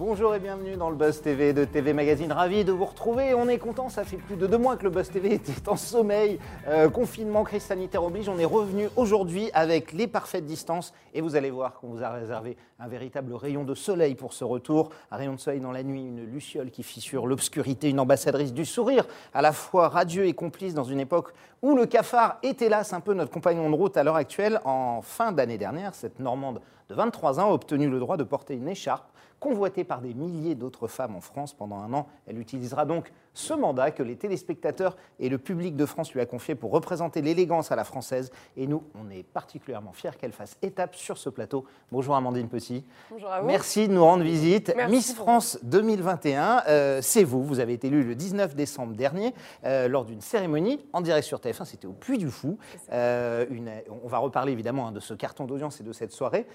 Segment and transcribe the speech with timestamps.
[0.00, 2.32] Bonjour et bienvenue dans le Buzz TV de TV Magazine.
[2.32, 3.34] Ravi de vous retrouver.
[3.34, 5.76] On est content, ça fait plus de deux mois que le Buzz TV était en
[5.76, 6.38] sommeil.
[6.68, 8.26] Euh, confinement, crise sanitaire oblige.
[8.30, 12.08] On est revenu aujourd'hui avec les parfaites distances et vous allez voir qu'on vous a
[12.08, 14.88] réservé un véritable rayon de soleil pour ce retour.
[15.10, 18.64] Un rayon de soleil dans la nuit, une luciole qui fissure l'obscurité, une ambassadrice du
[18.64, 22.94] sourire, à la fois radieux et complice dans une époque où le cafard est hélas
[22.94, 24.62] un peu notre compagnon de route à l'heure actuelle.
[24.64, 28.54] En fin d'année dernière, cette Normande de 23 ans a obtenu le droit de porter
[28.54, 29.04] une écharpe
[29.40, 32.06] convoitée par des milliers d'autres femmes en France pendant un an.
[32.26, 36.26] Elle utilisera donc ce mandat que les téléspectateurs et le public de France lui a
[36.26, 38.30] confié pour représenter l'élégance à la française.
[38.56, 41.64] Et nous, on est particulièrement fiers qu'elle fasse étape sur ce plateau.
[41.92, 42.84] Bonjour Amandine Petit.
[43.10, 43.46] Bonjour à vous.
[43.46, 44.72] Merci de nous rendre visite.
[44.76, 45.14] Merci Miss.
[45.14, 47.42] France 2021, euh, c'est vous.
[47.44, 51.38] Vous avez été élue le 19 décembre dernier euh, lors d'une cérémonie en direct sur
[51.38, 51.64] TF1.
[51.64, 52.58] C'était au Puy du Fou.
[52.92, 53.70] Euh, une-
[54.04, 56.46] on va reparler évidemment hein, de ce carton d'audience et de cette soirée.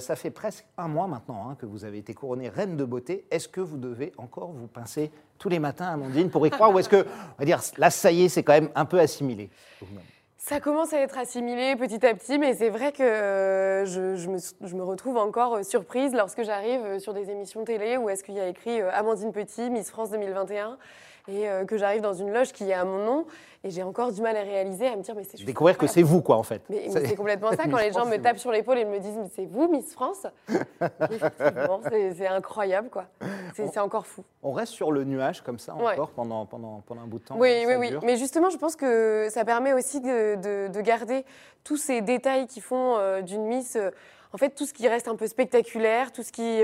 [0.00, 3.26] Ça fait presque un mois maintenant hein, que vous avez été couronnée reine de beauté.
[3.30, 6.78] Est-ce que vous devez encore vous pincer tous les matins, Amandine, pour y croire Ou
[6.78, 9.50] est-ce que, on va dire, là, ça y est, c'est quand même un peu assimilé
[10.38, 14.28] Ça commence à être assimilé petit à petit, mais c'est vrai que euh, je,
[14.76, 18.34] me, retrouve encore euh, surprise lorsque j'arrive euh, sur des émissions télé où est-ce qu'il
[18.34, 20.78] y a écrit Amandine Petit, Miss France 2021,
[21.28, 23.26] et euh, que j'arrive dans une loge qui est à mon nom,
[23.64, 26.02] et j'ai encore du mal à réaliser, à me dire, mais c'est Découvrir que c'est
[26.02, 26.62] vous, quoi, en fait.
[26.70, 28.98] Mais, mais C'est- complètement ça, quand les gens France, me tapent sur l'épaule et me
[29.00, 30.26] disent, mais c'est vous, Miss France?
[31.10, 31.80] Effectivement,
[32.16, 33.06] c'est incroyable, quoi.
[33.54, 34.22] C'est encore fou.
[34.42, 35.92] On reste sur le nuage comme ça Ouais.
[35.94, 37.36] encore pendant, pendant, pendant un bout de temps.
[37.38, 37.90] Oui, oui, oui.
[37.90, 38.02] dure.
[38.04, 41.24] Mais justement, je pense que ça permet aussi de, de- de garder
[41.64, 43.90] tous ces détails qui font euh, d'une Miss, euh,
[44.32, 46.62] en fait, tout ce qui reste un peu spectaculaire, tout ce qui,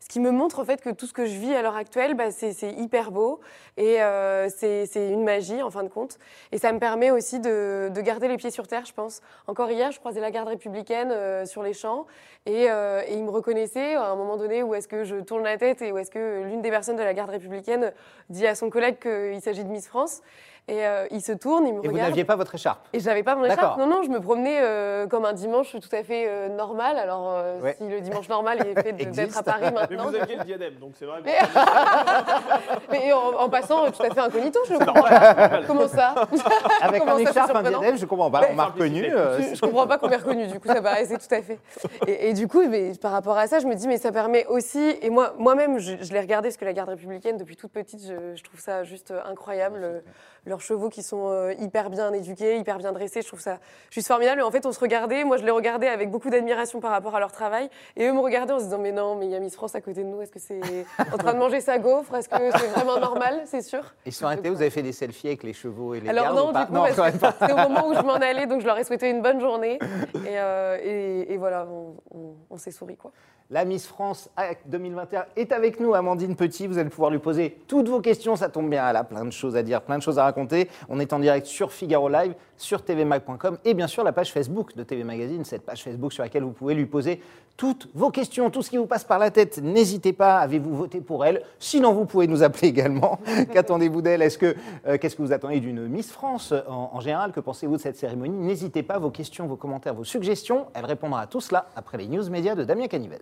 [0.00, 2.14] ce qui me montre en fait que tout ce que je vis à l'heure actuelle,
[2.14, 3.40] bah, c'est hyper beau
[3.76, 6.18] et euh, c'est une magie en fin de compte.
[6.52, 9.20] Et ça me permet aussi de, de garder les pieds sur terre, je pense.
[9.46, 12.06] Encore hier, je croisais la garde républicaine euh, sur les champs
[12.46, 15.44] et, euh, et ils me reconnaissaient à un moment donné où est-ce que je tourne
[15.44, 17.92] la tête et où est-ce que l'une des personnes de la garde républicaine
[18.30, 20.22] dit à son collègue qu'il s'agit de Miss France.
[20.70, 22.10] Et euh, il se tourne, il me Et vous regarde.
[22.10, 23.78] n'aviez pas votre écharpe Et j'avais pas mon écharpe.
[23.78, 26.98] Non, non, je me promenais euh, comme un dimanche tout à fait euh, normal.
[26.98, 27.74] Alors, Ouais.
[27.78, 30.92] si le dimanche normal est fait d'être à Paris Mais vous aviez le diadème, donc
[30.98, 31.20] c'est vrai.
[31.24, 31.38] Mais,
[32.90, 35.60] mais en, en passant euh, tout à fait incognito, je le comprends pas.
[35.66, 36.14] Comment ça
[36.82, 38.42] Avec Comment un écharpe, un diadème, je comprends pas.
[38.50, 39.04] On m'a reconnu.
[39.04, 39.18] Simplicité.
[39.18, 41.58] euh, je, je comprends pas qu'on m'ait reconnu, du coup ça paraissait tout à fait.
[42.06, 44.46] Et, et du coup, mais, par rapport à ça, je me dis, mais ça permet
[44.46, 47.72] aussi, et moi, moi-même, je, je l'ai regardé, parce que la garde républicaine, depuis toute
[47.72, 50.02] petite, je, je trouve ça juste euh, incroyable.
[50.46, 53.58] Leurs chevaux qui sont euh, hyper bien éduqués, hyper bien dressés, je trouve ça
[53.90, 54.40] juste formidable.
[54.40, 57.14] Et en fait, on se regardait, moi je les regardais avec beaucoup d'admiration par rapport
[57.14, 59.36] à leur travail, et eux me regardaient en se disant, mais non, mais il y
[59.36, 60.60] a Miss France à côté de nous, est-ce que c'est
[61.12, 62.14] en train de manger sa gaufre?
[62.16, 64.92] Est-ce que c'est vraiment normal, c'est sûr Et sur un thé, vous avez fait des
[64.92, 66.64] selfies avec les chevaux et les alors gardes non, ou pas?
[66.64, 66.72] du
[67.12, 67.34] coup, pas.
[67.38, 69.78] c'est au moment où je m'en allais, donc je leur ai souhaité une bonne journée.
[70.26, 73.12] Et, euh, et- et voilà, on, on- on s'est souri, quoi.
[73.50, 76.66] La Miss France à 2021 est avec nous, Amandine Petit.
[76.66, 78.36] Vous allez pouvoir lui poser toutes vos questions.
[78.36, 80.68] Ça tombe bien, elle a plein de choses à dire, plein de choses à raconter.
[80.90, 84.76] On est en direct sur Figaro Live, sur tvmag.com et bien sûr la page Facebook
[84.76, 87.22] de TV Magazine, cette page Facebook sur laquelle vous pouvez lui poser
[87.56, 89.58] toutes vos questions, tout ce qui vous passe par la tête.
[89.62, 91.42] N'hésitez pas, avez-vous voté pour elle?
[91.58, 93.18] Sinon, vous pouvez nous appeler également.
[93.52, 94.22] Qu'attendez-vous d'elle?
[94.22, 94.54] Est-ce que
[94.86, 97.32] euh, qu'est-ce que vous attendez d'une Miss France euh, en, en général?
[97.32, 98.38] Que pensez-vous de cette cérémonie?
[98.38, 100.66] N'hésitez pas, vos questions, vos commentaires, vos suggestions.
[100.74, 103.18] Elle répondra à tout cela après les news médias de Damien Canivez.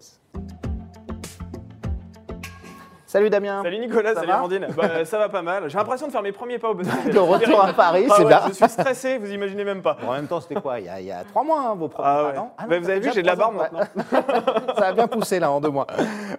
[3.17, 3.63] Salut Damien.
[3.63, 4.67] Salut Nicolas, Ça salut Amandine.
[4.77, 5.71] Bah, ça va pas mal.
[5.71, 6.87] J'ai l'impression de faire mes premiers pas au buzz.
[7.11, 8.43] De retour à Paris, Ah c'est ouais, bien.
[8.49, 9.97] Je suis stressé, vous imaginez même pas.
[10.03, 11.75] Bon, en même temps, c'était quoi il y, a, il y a trois mois, hein,
[11.77, 12.35] vos premiers Ah pas, ouais.
[12.37, 13.81] non Ah non, Bah, vous avez vu, j'ai de la barbe maintenant.
[14.77, 15.87] ça a bien poussé là en deux mois.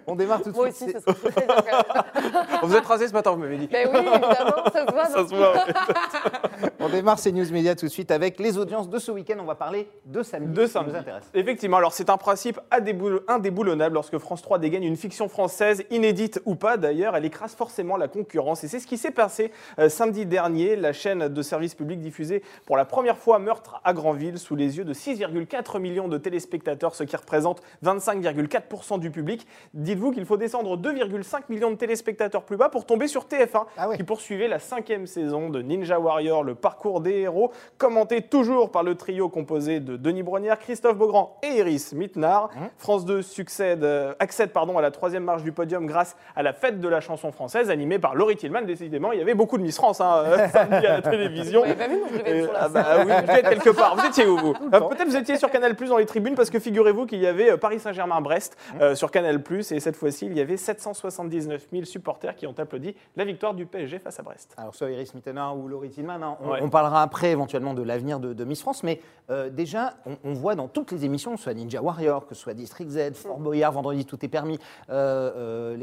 [0.06, 0.94] On démarre tout de Moi suite.
[0.96, 2.32] aussi, ça se quand même.
[2.62, 3.66] Vous êtes rasé ce matin, vous m'avez dit.
[3.66, 5.04] Ben oui, évidemment, ça se voit.
[5.06, 5.54] Ça se voit.
[6.80, 9.36] On démarre ces news médias tout de suite avec les audiences de ce week-end.
[9.40, 10.52] On va parler de samedi.
[10.52, 10.92] De samedi.
[10.92, 11.28] nous intéresse.
[11.34, 16.40] Effectivement, alors c'est un principe indéboul- indéboulonnable lorsque France 3 dégaine une fiction française, inédite
[16.46, 18.64] ou pas d'ailleurs, elle écrase forcément la concurrence.
[18.64, 20.76] Et c'est ce qui s'est passé euh, samedi dernier.
[20.76, 24.78] La chaîne de service public diffusait pour la première fois Meurtre à Granville sous les
[24.78, 29.46] yeux de 6,4 millions de téléspectateurs, ce qui représente 25,4% du public.
[29.74, 33.88] Dites-vous qu'il faut descendre 2,5 millions de téléspectateurs plus bas pour tomber sur TF1, Ah
[33.96, 38.82] qui poursuivait la cinquième saison de Ninja Warrior, le parcours des héros, commenté toujours par
[38.82, 42.50] le trio composé de Denis Brognière, Christophe Beaugrand et Iris Mittenard.
[42.76, 46.47] France 2 succède, euh, accède pardon, à la troisième marche du podium grâce à la
[46.48, 48.62] la fête de la chanson française animée par Laurie Tillman.
[48.62, 51.62] Décidément, il y avait beaucoup de Miss France hein, euh, samedi à la télévision.
[51.62, 53.06] Vous pas vu, Euh, sur la ah bah scène.
[53.06, 53.96] oui, vous êtes quelque part.
[53.96, 54.54] Vous étiez où vous.
[54.72, 57.26] Euh, Peut-être vous étiez sur Canal Plus dans les tribunes parce que figurez-vous qu'il y
[57.26, 61.84] avait Paris Saint-Germain-Brest euh, sur Canal Plus et cette fois-ci il y avait 779 000
[61.84, 64.54] supporters qui ont applaudi la victoire du PSG face à Brest.
[64.56, 66.60] Alors, soit Iris Mittenard ou Laurie Tillman, hein, on, Ouais.
[66.62, 70.32] on parlera après éventuellement de l'avenir de, de Miss France, mais euh, déjà, on, on
[70.32, 73.12] voit dans toutes les émissions, que ce soit Ninja Warrior, que ce soit District Z,
[73.14, 74.58] Fort Boyard, Vendredi Tout est permis,
[74.88, 75.76] euh, euh,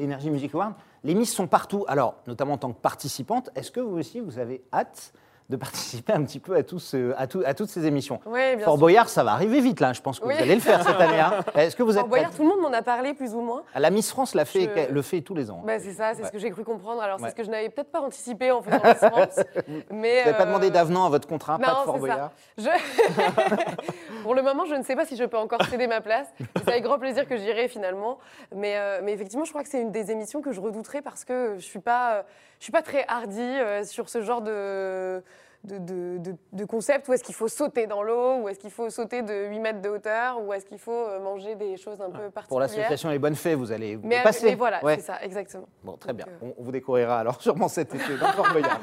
[1.03, 1.85] les Miss sont partout.
[1.87, 5.13] Alors, notamment en tant que participante, est-ce que vous aussi, vous avez hâte
[5.47, 8.57] de participer un petit peu à, tous, ce- à, tout- à toutes ces émissions bien
[8.59, 8.77] Fort sûr.
[8.77, 10.33] Boyard, ça va arriver vite là, je pense que Oui.
[10.35, 11.19] vous allez le faire cette année.
[11.19, 11.33] hein.
[11.55, 13.61] Est-ce que vous êtes Fort Boyard, tout le monde m'en a parlé plus ou moins.
[13.75, 15.61] La Miss France l'a fait, Je- le fait tous les ans.
[15.63, 16.27] Bah, c'est ça, c'est Ouais.
[16.27, 16.99] ce que j'ai cru comprendre.
[17.01, 17.25] Alors, Ouais.
[17.25, 19.39] c'est ce que je n'avais peut-être pas anticipé en faisant Miss France.
[19.91, 22.31] mais, Vous n'avez pas euh, demandé d'avenant à votre contrat, pas non, de Fort Boyard
[22.57, 22.63] Je-
[24.23, 26.27] Pour le moment, je ne sais pas si je peux encore céder ma place.
[26.57, 28.17] C'est avec grand plaisir que j'irai finalement.
[28.55, 31.23] Mais, euh, mais effectivement, je crois que c'est une des émissions que je redouterai parce
[31.23, 32.21] que je ne suis, pas, euh,
[32.59, 35.21] je suis pas très hardie euh, sur ce genre de,
[35.65, 38.71] de, de- de- de concept où est-ce qu'il faut sauter dans l'eau, ou est-ce qu'il
[38.71, 41.99] faut sauter de 8 mètres de hauteur, ou est-ce qu'il faut euh, manger des choses
[42.01, 42.47] un peu particulières.
[42.47, 44.45] Pour l'association Les Bonnes Fées, vous allez vous Mais, passer.
[44.45, 44.95] mais voilà, Ouais.
[44.95, 45.67] c'est ça, exactement.
[45.83, 46.27] Bon, très Donc, bien.
[46.43, 48.79] euh, On, vous découvrira alors sûrement cet été dans Fort Boyard.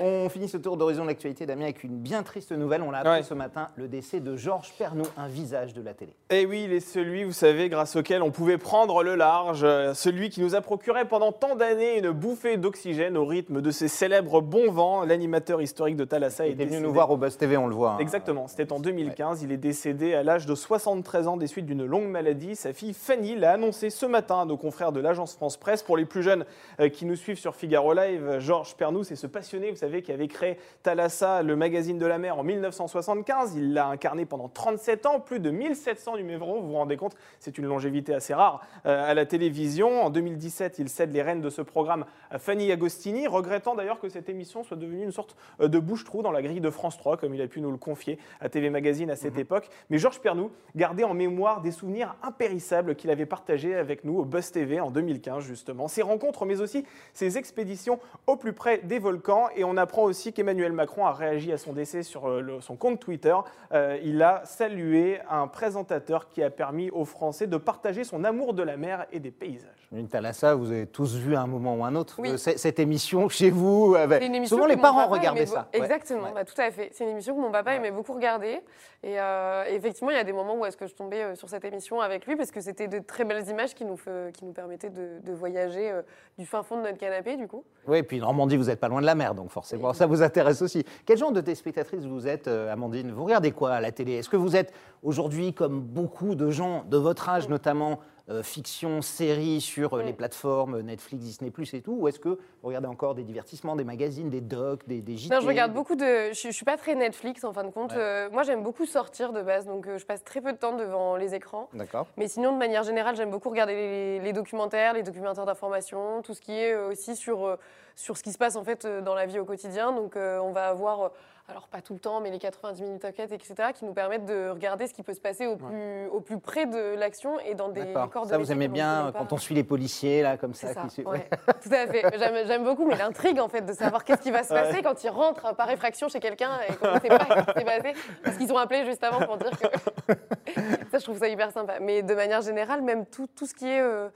[0.00, 2.82] On finit ce tour d'horizon de l'actualité, Damien, avec une bien triste nouvelle.
[2.82, 3.22] On l'a appris Ouais.
[3.22, 6.14] ce matin, le décès de Georges Pernou, un visage de la télé.
[6.30, 9.94] Eh oui, il est celui, vous savez, grâce auquel on pouvait prendre le large, euh,
[9.94, 13.88] celui qui nous a procuré pendant tant d'années une bouffée d'oxygène au rythme de ses
[13.88, 15.04] célèbres bons vents.
[15.04, 17.74] L'animateur historique de Thalassa Il est était venu nous voir au Buzz TV, on le
[17.74, 17.94] voit.
[17.94, 17.98] hein.
[17.98, 19.42] Exactement, c'était en 2015.
[19.42, 22.54] Il est décédé à l'âge de 73 ans des suites d'une longue maladie.
[22.54, 25.82] Sa fille Fanny l'a annoncé ce matin à nos confrères de l'agence France Presse.
[25.82, 26.44] Pour les plus jeunes
[26.78, 30.12] euh, qui nous suivent sur Figaro Live, Georges Pernou, c'est ce passionné, vous savez, qui
[30.12, 33.54] avait créé Thalassa, le magazine de la mer, en 1975.
[33.56, 37.58] Il l'a incarné pendant 37 ans, plus de 1700 numéros, vous vous rendez compte, c'est
[37.58, 40.04] une longévité assez rare euh, à la télévision.
[40.04, 44.08] En 2017, il cède les rênes de ce programme à Fanny Agostini, regrettant d'ailleurs que
[44.08, 47.16] cette émission soit devenue une sorte euh, de bouche-trou dans la grille de France 3,
[47.16, 49.68] comme il a pu nous le confier à TV Magazine à cette époque.
[49.90, 54.24] Mais Georges Pernou gardait en mémoire des souvenirs impérissables qu'il avait partagés avec nous au
[54.24, 55.88] Buzz TV en 2015, justement.
[55.88, 56.84] Ces rencontres, mais aussi
[57.14, 59.48] ces expéditions au plus près des volcans.
[59.56, 62.76] Et on apprend aussi qu'Emmanuel Macron a réagi à son décès sur euh, le- son
[62.76, 63.34] compte Twitter.
[63.72, 68.52] Euh, il a salué un présentateur qui a permis aux Français de partager son amour
[68.52, 69.70] de la mer et des paysages.
[69.92, 72.30] Une Thalassa, vous avez tous vu à un moment ou un autre Oui.
[72.30, 73.94] euh, cette émission chez vous.
[73.96, 75.68] avec- C'est une émission Souvent, les parents regardaient ça.
[75.72, 75.80] Ouais.
[75.94, 76.32] Exactement, Ouais.
[76.34, 76.90] bah, tout à fait.
[76.92, 78.60] C'est une émission que mon papa aimait beaucoup regarder.
[79.02, 81.48] Et euh, effectivement, il y a des moments où est-ce que je tombais euh, sur
[81.48, 83.96] cette émission avec lui parce que c'était de très belles images qui nous,
[84.32, 86.02] qui nous permettaient de, de voyager euh,
[86.38, 87.64] du fin fond de notre canapé, du coup.
[87.86, 90.62] Oui, puis Normandie, vous n'êtes pas loin de la mer, donc forcément, ça vous intéresse
[90.62, 90.84] aussi.
[91.06, 93.12] Quel genre de téléspectatrice vous êtes, Amandine?
[93.12, 94.14] Vous regardez quoi à la télé?
[94.14, 98.00] Est-ce que vous êtes aujourd'hui, comme beaucoup de gens de votre âge notamment,
[98.30, 102.38] euh, fiction, séries sur euh, les plateformes Netflix, Disney+, et tout Ou est-ce que vous
[102.68, 105.76] regardez encore des divertissements, des magazines, des docs, des, des JT Non, je regarde des-
[105.76, 106.32] beaucoup de.
[106.32, 107.92] Je, je suis pas très Netflix en fin de compte.
[107.92, 107.98] Ouais.
[107.98, 111.16] Euh, moi, j'aime beaucoup sortir de base, donc je passe très peu de temps devant
[111.16, 111.68] les écrans.
[111.74, 112.06] D'accord.
[112.16, 116.32] Mais sinon, de manière générale, j'aime beaucoup regarder les, les documentaires, les documentaires d'information, tout
[116.32, 117.58] ce qui est aussi sur,
[117.94, 119.92] sur ce qui se passe en fait dans la vie au quotidien.
[119.92, 121.10] Donc, on va avoir,
[121.46, 124.48] alors pas tout le temps, mais les 90 minutes enquête, etc., qui nous permettent de
[124.48, 127.68] regarder ce qui peut se passer au plus, au plus près de l'action et dans
[127.68, 130.72] des corps de Ça, vous aimez bien quand on suit les policiers, là, comme ça
[130.72, 131.28] ça, qui suivent- ouais.
[131.62, 132.02] tout à fait.
[132.46, 135.10] J'aime beaucoup, mais l'intrigue en fait de savoir qu'est-ce qui va se passer quand ils
[135.10, 137.92] rentrent par effraction chez quelqu'un et qu'on ne sait pas ce qui s'est passé
[138.24, 139.66] parce qu'ils ont appelé juste avant pour dire que
[140.90, 141.74] ça, je trouve ça hyper sympa.
[141.80, 144.08] Mais de manière générale, même tout, tout ce qui est euh,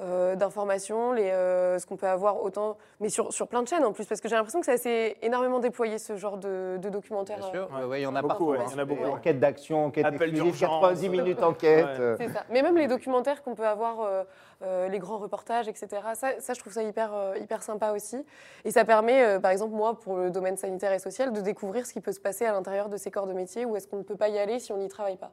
[0.00, 3.84] euh, d'information, les, euh, ce qu'on peut avoir autant, mais sur, sur plein de chaînes
[3.84, 6.88] en plus, parce que j'ai l'impression que c'est assez énormément déployé ce genre de, de
[6.88, 7.38] documentaire.
[7.38, 9.04] Bien euh, sûr, ouais, il y en a Beaucoup, il y en a beaucoup.
[9.04, 10.82] Enquête d'action, enquête Appel exclusive, d'urgence.
[10.82, 11.86] 90 minutes enquête.
[11.98, 12.14] Ouais.
[12.18, 12.42] C'est ça.
[12.50, 14.24] Mais même les documentaires qu'on peut avoir, euh,
[14.62, 15.88] euh, les grands reportages, etc.
[16.14, 18.16] Ça, ça, je trouve ça hyper, euh, hyper sympa aussi.
[18.64, 21.84] Et ça permet, euh, par exemple, moi, pour le domaine sanitaire et social, de découvrir
[21.84, 23.98] ce qui peut se passer à l'intérieur de ces corps de métier ou est-ce qu'on
[23.98, 25.30] ne peut pas y aller si on n'y travaille pas.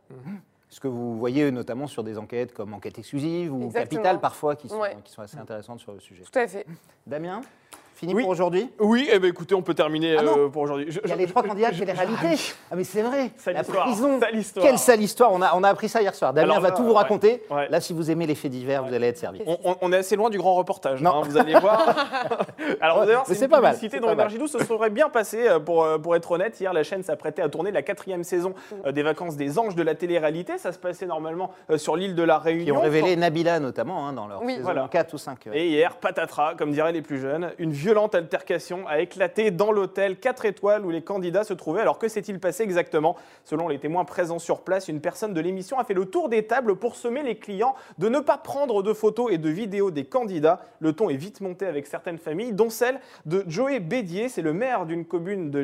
[0.73, 4.01] Ce que vous voyez notamment sur des enquêtes comme Enquête exclusive ou Exactement.
[4.01, 4.97] Capital parfois qui sont, Ouais.
[5.03, 6.23] qui sont assez intéressantes sur le sujet.
[6.23, 6.65] Tout à fait.
[7.05, 7.41] Damien,
[8.03, 8.21] fini Oui.
[8.23, 10.87] pour aujourd'hui Oui, eh ben, écoutez, on peut terminer Ah euh, pour aujourd'hui.
[11.03, 12.27] Il y a les trois candidats de je- télé-réalité.
[12.71, 14.19] Ah mais c'est vrai, Sale la histoire, prison.
[14.19, 14.65] sale histoire.
[14.65, 16.33] Quelle sale histoire, on a, on a appris ça hier soir.
[16.33, 17.43] Damien Alors va là, tout vous raconter.
[17.49, 17.67] Ouais.
[17.69, 19.41] Là, si vous aimez les faits divers, vous allez être servi.
[19.45, 21.11] On, on- on est assez loin du grand reportage, Non.
[21.15, 21.95] hein, vous allez voir.
[22.81, 24.13] Alors d'ailleurs, c'est c'est pas mal, c'est pas mal.
[24.13, 26.59] Énergie 12 se serait bien passé, euh, pour, euh, pour être honnête.
[26.59, 28.53] Hier, la chaîne s'apprêtait à tourner la quatrième saison
[28.85, 30.57] euh, des vacances des anges de la télé-réalité.
[30.57, 32.65] Ça se passait normalement euh, sur l'île de la Réunion.
[32.65, 34.87] Qui ont révélé Nabila notamment hein, dans leur saison Voilà.
[34.91, 35.39] 4 ou 5.
[35.47, 35.59] ouais.
[35.59, 39.71] Et hier, patatras, comme diraient les plus jeunes, une violence violente altercation a éclaté dans
[39.71, 41.81] l'hôtel 4 étoiles où les candidats se trouvaient.
[41.81, 43.15] Alors que s'est-il passé exactement?
[43.43, 46.47] Selon les témoins présents sur place, une personne de l'émission a fait le tour des
[46.47, 50.05] tables pour semer les clients de ne pas prendre de photos et de vidéos des
[50.05, 50.61] candidats.
[50.79, 54.53] Le ton est vite monté avec certaines familles, dont celle de Joey Bédier, c'est le
[54.53, 55.59] maire d'une commune de,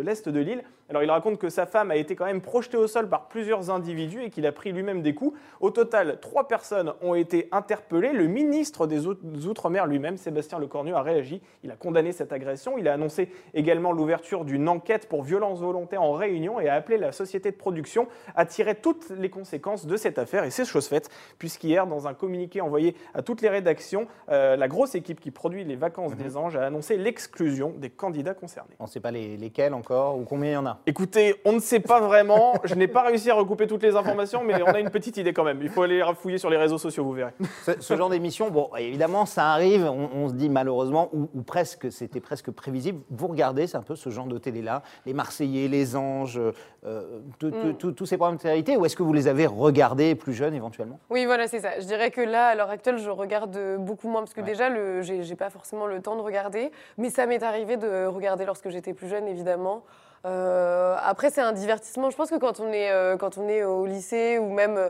[0.00, 0.64] l'Est de l'île.
[0.94, 3.68] Alors il raconte que sa femme a été quand même projetée au sol par plusieurs
[3.68, 5.36] individus et qu'il a pris lui-même des coups.
[5.58, 8.12] Au total, trois personnes ont été interpellées.
[8.12, 11.42] Le ministre des Outre-mer lui-même, Sébastien Lecornu, a réagi.
[11.64, 12.78] Il a condamné cette agression.
[12.78, 16.96] Il a annoncé également l'ouverture d'une enquête pour violence volontaire en réunion et a appelé
[16.96, 20.44] la société de production à tirer toutes les conséquences de cette affaire.
[20.44, 21.10] Et c'est chose faite,
[21.40, 25.64] puisqu'hier, dans un communiqué envoyé à toutes les rédactions, euh, la grosse équipe qui produit
[25.64, 26.18] les vacances mhm.
[26.18, 28.76] des anges a annoncé l'exclusion des candidats concernés.
[28.78, 31.60] On ne sait pas lesquels encore ou combien il y en a Écoutez, on ne
[31.60, 32.54] sait pas vraiment.
[32.64, 35.32] Je n'ai pas réussi à recouper toutes les informations, mais on a une petite idée
[35.32, 35.60] quand même.
[35.62, 37.32] Il faut aller fouiller sur les réseaux sociaux, vous verrez.
[37.80, 39.84] Ce, genre d'émission, bon, évidemment, ça arrive.
[39.86, 43.00] On, se dit malheureusement, ou, presque, c'était presque prévisible.
[43.10, 46.38] Vous regardez, c'est un peu ce genre de télé-là, les Marseillais, les Anges,
[46.84, 47.76] euh, mm.
[47.76, 50.98] tous ces problèmes de télé ou est-ce que vous les avez regardés plus jeunes éventuellement?
[51.08, 51.80] Oui, voilà, c'est ça.
[51.80, 55.12] Je dirais que là, à l'heure actuelle, je regarde beaucoup moins parce que déjà, je
[55.12, 58.92] n'ai pas forcément le temps de regarder, mais ça m'est arrivé de regarder lorsque j'étais
[58.92, 59.82] plus jeune, évidemment.
[60.24, 62.10] Euh, après, c'est un divertissement.
[62.10, 64.88] Je pense que quand on est, euh, quand on est au lycée ou même euh,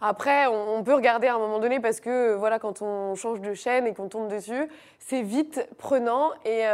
[0.00, 3.52] après, on, peut regarder à un moment donné parce que voilà, quand on change de
[3.52, 4.68] chaîne et qu'on tombe dessus,
[5.00, 6.66] c'est vite prenant, et,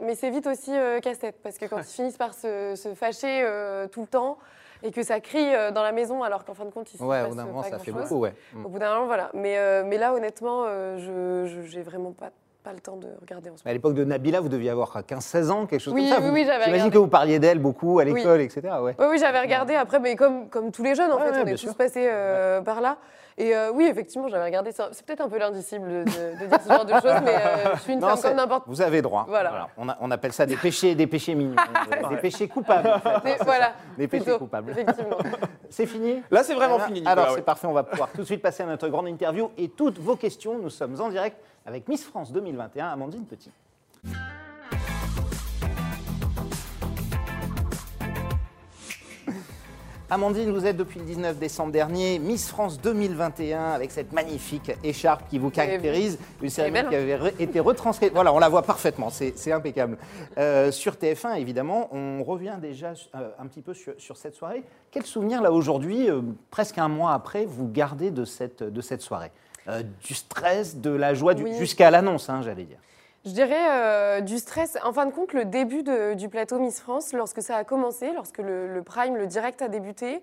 [0.00, 0.70] mais c'est vite aussi
[1.02, 3.44] casse-tête parce que quand ils finissent par se, se fâcher
[3.90, 4.38] tout le temps
[4.84, 7.24] et que ça crie dans la maison alors qu'en fin de compte, ils se ouais,
[7.24, 8.34] au bout d'un moment, ça fait beaucoup, ouais.
[8.64, 9.30] Au bout d'un moment, voilà.
[9.34, 10.66] Mais, mais là, honnêtement,
[10.98, 12.30] je j'ai vraiment pas
[12.68, 13.70] pas le temps de regarder en ce moment.
[13.70, 16.20] À l'époque de Nabila, vous deviez avoir 15-16 ans, quelque chose comme ça.
[16.20, 18.60] Oui, oui, j'avais J'imagine que vous parliez d'elle beaucoup à l'école, etc.
[18.82, 18.94] Ouais.
[18.98, 21.56] Oui, oui, j'avais regardé après, mais comme, comme tous les jeunes, en fait, on est
[21.56, 22.98] tous passés euh, par là.
[23.38, 24.88] Et euh, oui, effectivement, j'avais regardé ça.
[24.90, 27.92] C'est peut-être un peu l'indicible de, dire ce genre de choses, mais euh, je suis
[27.92, 29.26] une femme comme n'importe Vous avez droit.
[29.28, 29.68] Voilà.
[29.78, 31.54] On, on, appelle ça des péchés, des péchés mignons,
[32.10, 32.90] des péchés coupables.
[33.24, 33.74] des, voilà.
[33.96, 34.72] Des péchés coupables.
[34.72, 35.18] Effectivement.
[35.70, 37.04] c'est fini Là, c'est vraiment fini.
[37.06, 37.68] Alors, c'est parfait.
[37.68, 40.58] On va pouvoir tout de suite passer à notre grande interview et toutes vos questions.
[40.58, 43.50] Nous sommes en direct avec Miss France 2021, Amandine Petit.
[50.10, 55.28] Amandine, vous êtes depuis le 19 décembre dernier Miss France 2021 avec cette magnifique écharpe
[55.28, 58.14] qui vous caractérise, une cérémonie qui avait été retranscrite.
[58.14, 59.98] Voilà, on la voit parfaitement, c'est impeccable.
[60.38, 64.64] Euh, sur TF1, évidemment, on revient déjà euh, un petit peu sur, cette soirée.
[64.90, 69.02] Quel souvenir, là, aujourd'hui, euh, presque un mois après, vous gardez de cette, de cette
[69.02, 69.32] soirée?
[70.02, 72.78] Du stress, de la joie, jusqu'à l'annonce, hein, j'allais dire.
[73.24, 74.78] Je dirais euh, du stress.
[74.84, 75.82] En fin de compte, le début
[76.16, 80.22] du plateau Miss France, lorsque ça a commencé, lorsque le, prime, le direct a débuté,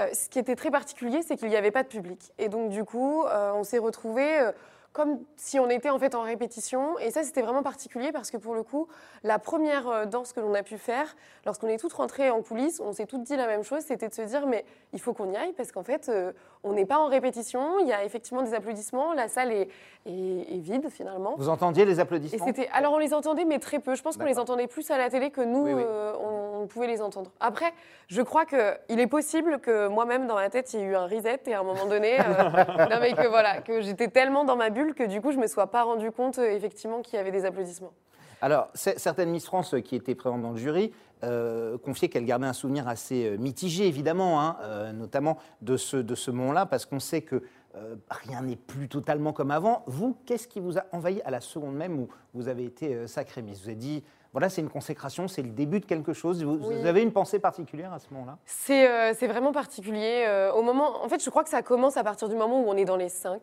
[0.00, 2.32] euh, ce qui était très particulier, c'est qu'il n'y avait pas de public.
[2.38, 4.50] Et donc, du coup, euh, on s'est retrouvés
[4.98, 6.98] comme si on était en fait en répétition.
[6.98, 8.88] Et ça, c'était vraiment particulier parce que pour le coup,
[9.22, 11.14] la première euh, danse que l'on a pu faire,
[11.46, 14.14] lorsqu'on est toutes rentrées en coulisses, on s'est toutes dit la même chose, c'était de
[14.14, 16.32] se dire mais il faut qu'on y aille parce qu'en fait, euh,
[16.64, 17.78] on n'est pas en répétition.
[17.80, 19.12] Il y a effectivement des applaudissements.
[19.12, 19.68] La salle est,
[20.06, 21.34] est, vide finalement.
[21.36, 23.94] Vous entendiez les applaudissements et Alors on les entendait, mais très peu.
[23.94, 26.12] Je pense qu'on les entendait plus à la télé que nous, euh,
[26.60, 27.30] on, pouvait les entendre.
[27.40, 27.72] Après,
[28.08, 31.06] je crois qu'il est possible que moi-même dans ma tête, il y ait eu un
[31.06, 32.18] reset et à un moment donné,
[32.90, 35.42] non mais que voilà, que j'étais tellement dans ma bulle que du coup, je ne
[35.42, 37.92] me sois pas rendu compte euh, effectivement qu'il y avait des applaudissements.
[38.40, 40.92] Alors, certaines Miss France qui étaient présentes dans le jury
[41.24, 46.66] euh, confiaient qu'elles gardaient un souvenir assez euh, mitigé, évidemment, hein, notamment de ce, moment-là,
[46.66, 47.42] parce qu'on sait que
[48.10, 49.84] rien n'est plus totalement comme avant.
[49.86, 53.42] Vous, qu'est-ce qui vous a envahi à la seconde même où vous avez été sacrée
[53.42, 53.60] Miss?
[53.60, 56.44] Vous avez dit, voilà, c'est une consécration, c'est le début de quelque chose.
[56.44, 58.36] Vous, avez une pensée particulière à ce moment-là?
[58.70, 60.24] Euh, C'est vraiment particulier.
[60.28, 62.68] Euh, au moment, en fait, je crois que ça commence à partir du moment où
[62.68, 63.40] on est dans les cinq.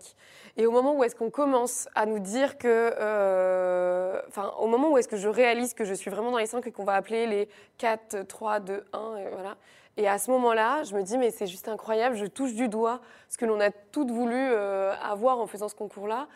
[0.57, 2.93] Et au moment où est-ce qu'on commence à nous dire que...
[2.99, 6.45] Euh, enfin, au moment où est-ce que je réalise que je suis vraiment dans les
[6.45, 7.49] cinq et qu'on va appeler les
[7.79, 9.57] 4, 3, 2, 1, et voilà.
[9.97, 12.99] Et à ce moment-là, je me dis, mais c'est juste incroyable, je touche du doigt
[13.29, 16.27] ce que l'on a toutes voulu avoir en faisant ce concours-là.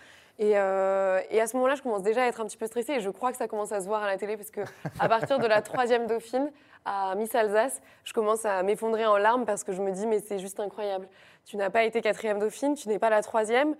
[0.41, 2.99] Euh, et, à ce moment-là, je commence déjà à être un petit peu stressée et
[3.01, 4.61] je crois que ça commence à se voir à la télé parce que
[4.99, 6.51] à partir de la troisième dauphine
[6.85, 10.19] à Miss Alsace, je commence à m'effondrer en larmes parce que je me dis mais
[10.19, 11.09] c'est juste incroyable.
[11.45, 13.75] Tu n'as pas été quatrième dauphine, tu n'es pas la troisième.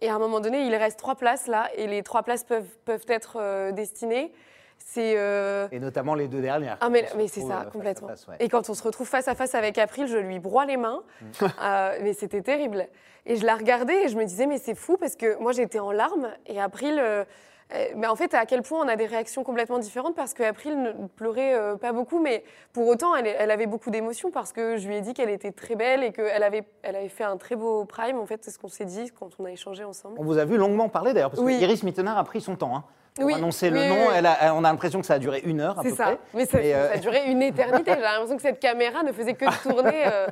[0.00, 2.76] Et à un moment donné, il reste trois places là et les trois places peuvent,
[2.84, 4.32] peuvent être euh, destinées.
[4.78, 6.78] C'est euh, Et notamment les deux dernières.
[6.80, 8.08] Ah, mais, mais c'est ça, complètement.
[8.38, 11.02] Et quand on se retrouve face à face avec April, je lui broie les mains.
[11.20, 11.46] Mm.
[12.02, 12.86] mais c'était terrible.
[13.26, 15.78] Et je la regardais et je me disais, mais c'est fou parce que moi j'étais
[15.78, 16.98] en larmes et April.
[16.98, 17.24] Euh,
[17.72, 20.82] euh, mais en fait, à quel point on a des réactions complètement différentes parce qu'April
[20.82, 24.76] ne pleurait euh, pas beaucoup, mais pour autant, elle, elle avait beaucoup d'émotions parce que
[24.76, 27.38] je lui ai dit qu'elle était très belle et qu'elle avait, elle avait fait un
[27.38, 28.18] très beau prime.
[28.18, 30.16] En fait, c'est ce qu'on s'est dit quand on a échangé ensemble.
[30.18, 32.76] On vous a vu longuement parler d'ailleurs, parce que Iris Mittenard a pris son temps.
[32.76, 32.84] Hein.
[33.14, 34.08] Pour Oui, annoncer oui, le nom.
[34.08, 34.14] oui.
[34.16, 36.04] Elle a- on a l'impression que ça a duré une heure à C'est peu ça.
[36.04, 36.18] près.
[36.34, 37.92] Mais ça, euh, ça a duré une éternité.
[37.94, 40.02] J'ai l'impression que cette caméra ne faisait que tourner.
[40.06, 40.26] euh,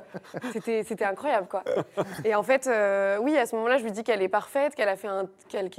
[0.53, 1.63] C'était incroyable, quoi.
[2.25, 4.89] Et en fait, euh, oui, à ce moment-là, je lui dis qu'elle est parfaite, qu'elle
[4.89, 5.07] a fait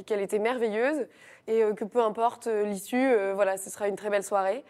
[0.06, 1.06] qu'elle était merveilleuse
[1.50, 4.64] et que peu importe l'issue, voilà, ce sera une très belle soirée.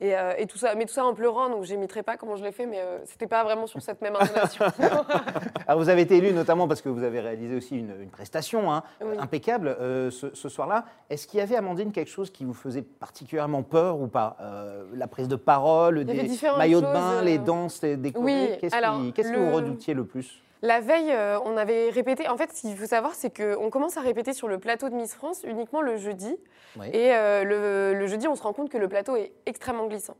[0.00, 2.44] Et, euh, et tout ça, mais tout ça en pleurant, donc j'imiterai pas comment je
[2.44, 4.64] l'ai fait, mais euh, c'était pas vraiment sur cette même intonation.
[5.66, 8.72] Alors vous avez été élu notamment parce que vous avez réalisé aussi une, une prestation
[8.72, 9.16] hein, Oui.
[9.18, 10.84] impeccable euh, ce, ce soir-là.
[11.10, 14.84] Est-ce qu'il y avait, Amandine, quelque chose qui vous faisait particulièrement peur ou pas Euh,
[14.94, 18.24] La prise de parole, des maillots de bain, les danses, les décorés
[18.60, 20.42] Oui, alors, qu'est-ce que le- vous redoutiez le plus?
[20.62, 22.28] La veille, euh, on avait répété.
[22.28, 24.94] En fait, ce qu'il faut savoir, c'est qu'on commence à répéter sur le plateau de
[24.94, 26.36] Miss France uniquement le jeudi.
[26.78, 26.88] Oui.
[26.92, 30.16] Et euh, le, le jeudi, on se rend compte que le plateau est extrêmement glissant.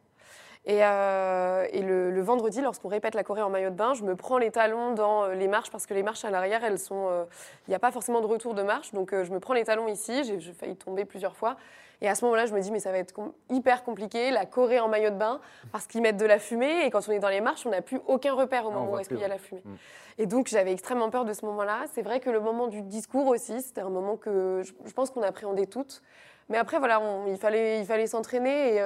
[0.64, 4.02] Et, euh, et le, le vendredi, lorsqu'on répète la choré en maillot de bain, je
[4.04, 6.78] me prends les talons dans euh, les marches parce que les marches à l'arrière, elles
[6.78, 7.24] sont, euh,
[7.66, 9.64] il n'y a pas forcément de retour de marche, donc euh, je me prends les
[9.64, 10.24] talons ici.
[10.24, 11.56] J'ai j'ai failli tomber plusieurs fois.
[12.00, 14.46] Et à ce moment-là, je me dis mais ça va être com- hyper compliqué la
[14.46, 15.40] choré en maillot de bain
[15.72, 17.82] parce qu'ils mettent de la fumée et quand on est dans les marches, on n'a
[17.82, 19.62] plus aucun repère au moment où est-ce qu'il y a la fumée.
[19.64, 19.74] Mm.
[20.18, 21.80] Et donc j'avais extrêmement peur de ce moment-là.
[21.94, 25.10] C'est vrai que le moment du discours aussi, c'était un moment que je, je pense
[25.10, 26.02] qu'on appréhendait toutes.
[26.50, 28.80] Mais après, voilà, on- il fallait, il fallait s'entraîner et,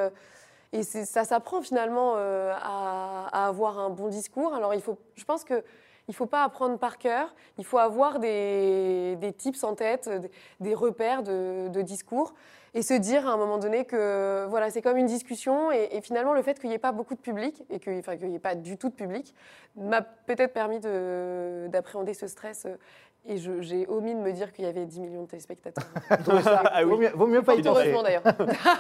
[0.73, 4.55] et ça s'apprend finalement euh, à, avoir un bon discours.
[4.55, 5.63] Alors il faut, je pense que
[6.09, 7.35] il faut pas apprendre par cœur.
[7.59, 10.11] Il faut avoir des, des tips en tête,
[10.61, 12.35] des, repères de, discours
[12.75, 16.33] et se dire à un moment donné que voilà, c'est comme une discussion et, finalement
[16.33, 18.55] le fait qu'il n'y ait pas beaucoup de public et qu'il enfin, n'y ait pas
[18.55, 19.35] du tout de public
[19.77, 22.67] m'a peut-être permis de- d'appréhender ce stress.
[23.29, 25.85] Euh, Et j'ai omis de me dire qu'il y avait 10 millions de téléspectateurs.
[26.75, 27.81] Ah vaut, mieux, vaut mieux pas y penser.
[27.81, 28.23] heureusement d'ailleurs.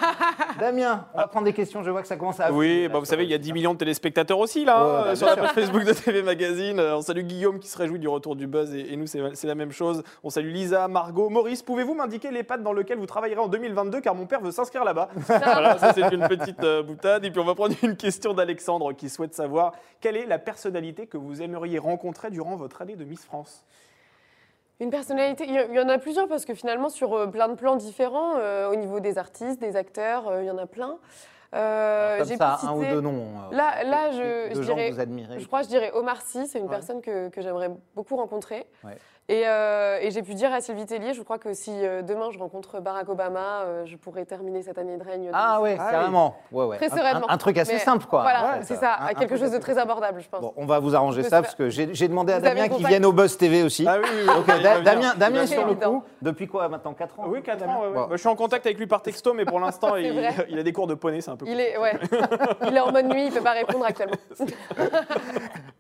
[0.58, 1.82] Damien, on va prendre des questions.
[1.82, 2.52] Je vois que ça commence à.
[2.52, 5.16] Oui, bah vous savez, il y a 10 millions de téléspectateurs aussi là, Ouais, bah,
[5.16, 6.78] sur la page Facebook de TV Magazine.
[6.78, 9.46] Euh, On salue Guillaume qui se réjouit du retour du buzz et, et nous, c'est
[9.46, 10.02] la même chose.
[10.22, 11.62] On salue Lisa, Margot, Maurice.
[11.62, 15.08] Pouvez-vous m'indiquer l'EHPAD dans lequel vous travaillerez en 2022 car mon père veut s'inscrire là-bas
[15.26, 17.24] Voilà, ça c'est une petite euh, boutade.
[17.24, 21.06] Et puis on va prendre une question d'Alexandre qui souhaite savoir quelle est la personnalité
[21.06, 23.64] que vous aimeriez rencontrer durant votre année de Miss France?
[24.82, 27.76] Une personnalité, il y, en a plusieurs parce que finalement sur euh, plein de plans
[27.76, 30.98] différents, euh, au niveau des artistes, des acteurs, euh, il y en a plein.
[31.54, 33.26] Euh, Comme ça, un ou deux noms.
[33.52, 35.38] Là, là, je, de je gens dirais, que vous admirez.
[35.38, 36.70] je crois je dirais Omar Sy, c'est une Ouais.
[36.70, 38.66] personne que, que j'aimerais beaucoup rencontrer.
[38.82, 38.96] Ouais.
[39.28, 42.30] Et, euh, et j'ai pu dire à Sylvie Tellier, je crois que si euh, demain
[42.32, 45.30] je rencontre Barack Obama, euh, je pourrais terminer cette année de règne.
[45.32, 45.90] Ah ouais, Ah oui.
[45.92, 46.36] carrément.
[46.50, 46.76] Ouais, ouais.
[46.76, 47.30] Très Un- sereinement.
[47.30, 48.22] Un, un truc assez Mais simple, quoi.
[48.22, 50.40] Voilà, Ouais, c'est ça, Un- à un quelque chose de très abordable, je pense.
[50.40, 52.88] Bon, on va vous arranger ça parce que j'ai demandé à Vous Damien qu'il contact
[52.88, 53.86] vienne au Buzz TV aussi.
[53.88, 54.82] Ah oui, Da- venir.
[54.82, 56.02] Damien, Damien sur le coup.
[56.20, 57.24] Depuis quoi maintenant 4 ans?
[57.28, 57.80] Oui, 4 Damien ans.
[57.82, 57.94] ouais, ouais.
[57.94, 58.00] Bon.
[58.00, 59.94] Bah, je suis en contact avec lui par texto, mais pour l'instant,
[60.48, 61.92] il, a des cours de poney, c'est un peu Il est, ouais,
[62.66, 64.16] il est en mode nuit, il ne peut pas répondre actuellement.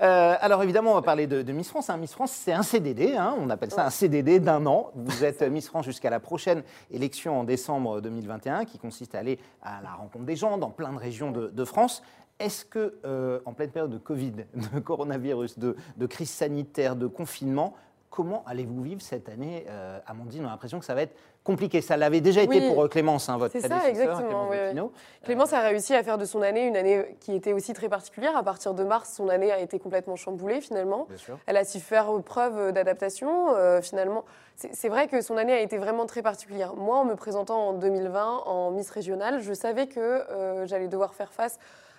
[0.02, 1.88] Euh, alors évidemment, on va parler de, de Miss France.
[1.88, 1.96] hein.
[1.96, 3.31] Miss France, c'est un CDD, hein.
[3.38, 4.90] On appelle ça un CDD d'un an.
[4.94, 9.38] Vous êtes Miss France jusqu'à la prochaine élection en décembre 2021, qui consiste à aller
[9.62, 12.02] à la rencontre des gens dans plein de régions de, de France.
[12.38, 14.32] Est-ce que, euh, en pleine période de Covid,
[14.74, 17.74] de coronavirus, de, de crise sanitaire, de confinement,
[18.12, 21.80] comment allez-vous vivre cette année euh, Amandine, on a l'impression que ça va être compliqué.
[21.80, 24.64] Ça l'avait déjà été pour euh, Clémence, hein, votre ça, prédécesseur, exactement, Clémence oui, oui.
[24.64, 24.92] Vautino.
[25.24, 28.36] Clémence a réussi à faire de son année une année qui était aussi très particulière.
[28.36, 31.08] À partir de mars, son année a été complètement chamboulée finalement.
[31.46, 33.54] Elle a su faire preuve d'adaptation.
[33.56, 34.24] euh, finalement,
[34.56, 36.76] c'est c'est vrai que son année a été vraiment très particulière.
[36.76, 41.14] Moi, en me présentant en 2020 en Miss régionale, je savais que euh, j'allais devoir
[41.14, 41.58] faire face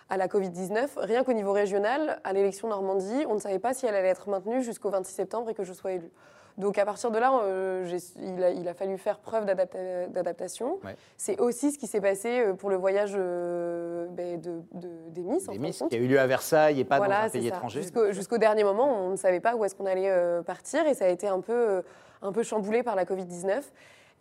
[0.10, 0.88] à la Covid-19.
[0.98, 4.30] Rien qu'au niveau régional, à l'élection Normandie, on ne savait pas si elle allait être
[4.30, 6.12] maintenue jusqu'au 26 septembre et que je sois élue.
[6.60, 10.78] Donc à partir de là, euh, il, a, il a fallu faire preuve d'adapta- d'adaptation.
[10.84, 10.96] Ouais.
[11.18, 15.22] C'est aussi ce qui s'est passé euh, pour le voyage euh, ben, de, de- des
[15.24, 15.48] Miss.
[15.48, 17.56] Des Miss qui a eu lieu à Versailles et pas dans un pays ça.
[17.56, 17.82] étranger.
[18.12, 21.06] Jusqu'au dernier moment, on ne savait pas où est-ce qu'on allait euh, partir et ça
[21.06, 21.82] a été un peu,
[22.22, 23.62] un peu chamboulé par la Covid-19.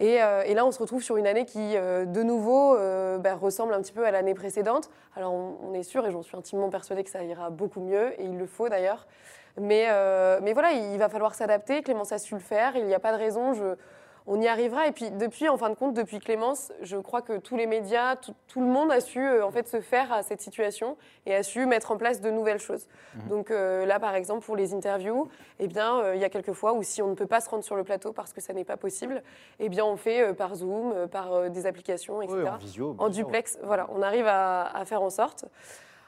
[0.01, 3.19] Et, euh, et là, on se retrouve sur une année qui, euh, de nouveau, euh,
[3.19, 4.91] bah, ressemble un petit peu à l'année précédente.
[5.17, 8.25] Alors, on, est sûr, et j'en suis intimement persuadée que ça ira beaucoup mieux, et
[8.25, 9.07] il le faut d'ailleurs.
[9.61, 9.87] Mais,
[10.41, 11.83] mais voilà, il va falloir s'adapter.
[11.83, 13.53] Clémence a su le faire, il n'y a pas de raison.
[13.53, 13.75] Je,
[14.27, 14.87] on y arrivera.
[14.87, 18.17] Et puis, depuis, en fin de compte, depuis Clémence, je crois que tous les médias,
[18.17, 21.35] tout, tout le monde a su euh, en fait se faire à cette situation et
[21.35, 22.87] a su mettre en place de nouvelles choses.
[23.29, 26.53] Donc euh, là, par exemple, pour les interviews, eh bien, euh, il y a quelques
[26.53, 28.53] fois où si on ne peut pas se rendre sur le plateau parce que ça
[28.53, 29.23] n'est pas possible,
[29.59, 32.39] eh bien, on fait par Zoom, par des applications, etc.
[32.43, 32.97] Oui, en visio.
[32.99, 35.45] en duplex, voilà, on arrive à, à faire en sorte.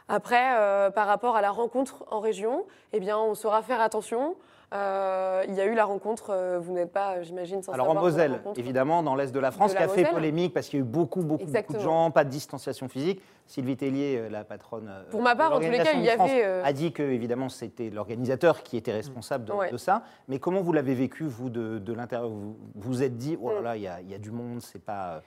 [0.08, 4.34] Après, euh, par rapport à la rencontre en région, eh bien, on saura faire attention.
[4.74, 7.94] Euh, il y a eu la rencontre, euh, vous n'êtes pas, j'imagine, sans Alors en
[7.94, 10.52] savoir de la Moselle, évidemment, dans l'est de la France, De qui a fait polémique
[10.52, 13.22] parce qu'il y a eu beaucoup, beaucoup, beaucoup de gens, pas de distanciation physique.
[13.46, 16.42] Sylvie Tellier, la patronne Pour ma de part, en tous les cas, il y avait,
[16.44, 19.70] a dit que évidemment c'était l'organisateur qui était responsable de, Ouais.
[19.70, 20.02] de ça.
[20.28, 22.28] Mais comment vous l'avez vécu vous de, de l'intérieur?
[22.30, 23.64] Vous vous êtes dit, oh là Mm.
[23.64, 25.22] là, il y, a- il y a du monde, c'est pas,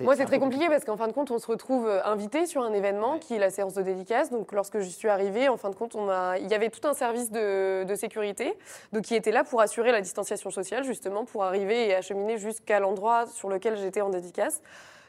[0.00, 2.62] Moi, c'est très compliqué parce qu'en fin de compte, on se retrouve euh, invité sur
[2.62, 4.30] un événement qui est la séance de dédicace.
[4.30, 6.38] Donc, lorsque je suis arrivée, en fin de compte, on a...
[6.38, 8.56] il y avait tout un service de, de sécurité
[8.92, 12.80] donc, qui était là pour assurer la distanciation sociale, justement, pour arriver et acheminer jusqu'à
[12.80, 14.60] l'endroit sur lequel j'étais en dédicace.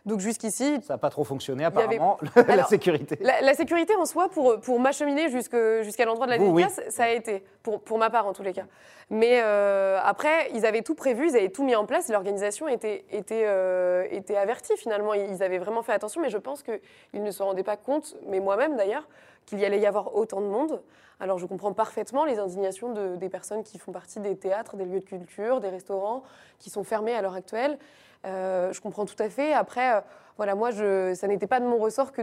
[0.05, 0.79] Donc jusqu'ici.
[0.83, 3.17] Ça n'a pas trop fonctionné apparemment, la sécurité.
[3.21, 7.43] La, sécurité en soi, pour, pour m'acheminer jusqu'à l'endroit de la dédicace, ça a été,
[7.63, 8.65] pour, pour ma part en tous les cas.
[9.09, 13.05] Mais euh, après, ils avaient tout prévu, ils avaient tout mis en place, l'organisation était,
[13.11, 15.13] était, euh, était avertie finalement.
[15.13, 18.39] Ils avaient vraiment fait attention, mais je pense qu'ils ne se rendaient pas compte, mais
[18.39, 19.07] moi-même d'ailleurs,
[19.45, 20.81] qu'il y allait y avoir autant de monde.
[21.19, 24.85] Alors je comprends parfaitement les indignations de, des personnes qui font partie des théâtres, des
[24.85, 26.23] lieux de culture, des restaurants
[26.59, 27.77] qui sont fermés à l'heure actuelle.
[28.25, 29.53] Euh, je comprends tout à fait.
[29.53, 30.01] Après, euh,
[30.37, 32.21] voilà, moi, ça n'était pas de mon ressort que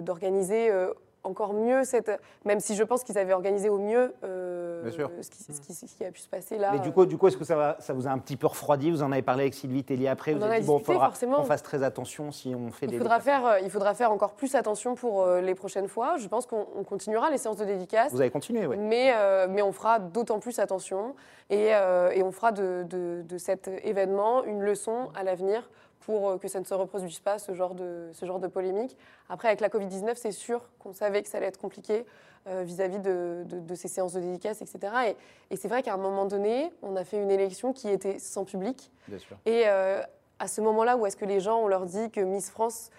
[0.00, 2.10] d'organiser que, euh, encore mieux cette.
[2.44, 6.10] Même si je pense qu'ils avaient organisé au mieux euh, ce, qui, ce, qui, a
[6.10, 6.72] pu se passer là.
[6.72, 8.46] Mais du coup, du coup est-ce que ça, va, ça vous a un petit peu
[8.46, 8.90] refroidi?
[8.90, 10.34] Vous en avez parlé avec Sylvie Tellier après.
[10.34, 12.98] Vous avez dit, bon, il faudra qu'on fasse très attention si on fait il des.
[12.98, 16.16] Faudra faire, il faudra faire encore plus attention pour euh, les prochaines fois.
[16.18, 18.12] Je pense qu'on continuera les séances de dédicace.
[18.12, 18.76] Vous allez continuer, oui.
[18.78, 21.14] Mais, euh, mais on fera d'autant plus attention
[21.50, 25.68] et, et on fera de, de, de cet événement une leçon à l'avenir
[26.04, 28.96] pour euh, que ça ne se reproduise pas, ce genre de, ce genre de polémique.
[29.28, 32.04] Après, avec la Covid-19, c'est sûr qu'on savait que ça allait être compliqué
[32.46, 34.92] euh, vis-à-vis de, de, ces séances de dédicace, etc.
[35.08, 38.18] Et, et c'est vrai qu'à un moment donné, on a fait une élection qui était
[38.18, 38.90] sans public.
[39.08, 39.36] Bien sûr.
[39.46, 40.02] Et euh,
[40.38, 42.90] à ce moment-là, où est-ce que les gens, on leur dit que Miss France,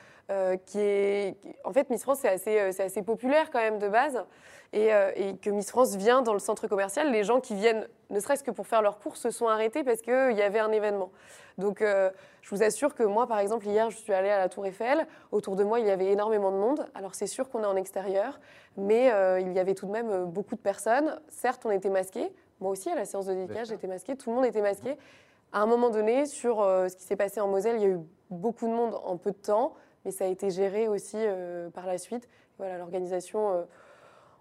[0.66, 1.38] qui est...
[1.64, 4.24] En fait, Miss France, c'est assez, assez populaire quand même de base.
[4.74, 8.20] Et, et, que Miss France vient dans le centre commercial, les gens qui viennent, ne
[8.20, 11.12] serait-ce que pour faire leurs courses, se sont arrêtés parce qu'il y avait un événement.
[11.58, 12.10] Donc, euh,
[12.42, 15.08] je vous assure que moi, par exemple, hier, je suis allée à la Tour Eiffel.
[15.32, 16.86] Autour de moi, il y avait énormément de monde.
[16.94, 18.40] Alors, c'est sûr qu'on est en extérieur,
[18.78, 21.20] mais euh, il y avait tout de même euh, beaucoup de personnes.
[21.30, 22.32] Certes, on était masqués.
[22.60, 24.16] Moi aussi, à la séance de dédicace, j'étais masquée.
[24.16, 24.98] Tout le monde était masqué.
[25.52, 28.00] À un moment donné, sur ce qui s'est passé en Moselle, il y a eu
[28.30, 29.74] beaucoup de monde en peu de temps,
[30.06, 31.18] mais ça a été géré aussi
[31.74, 32.30] par la suite.
[32.58, 33.66] Voilà, l'organisation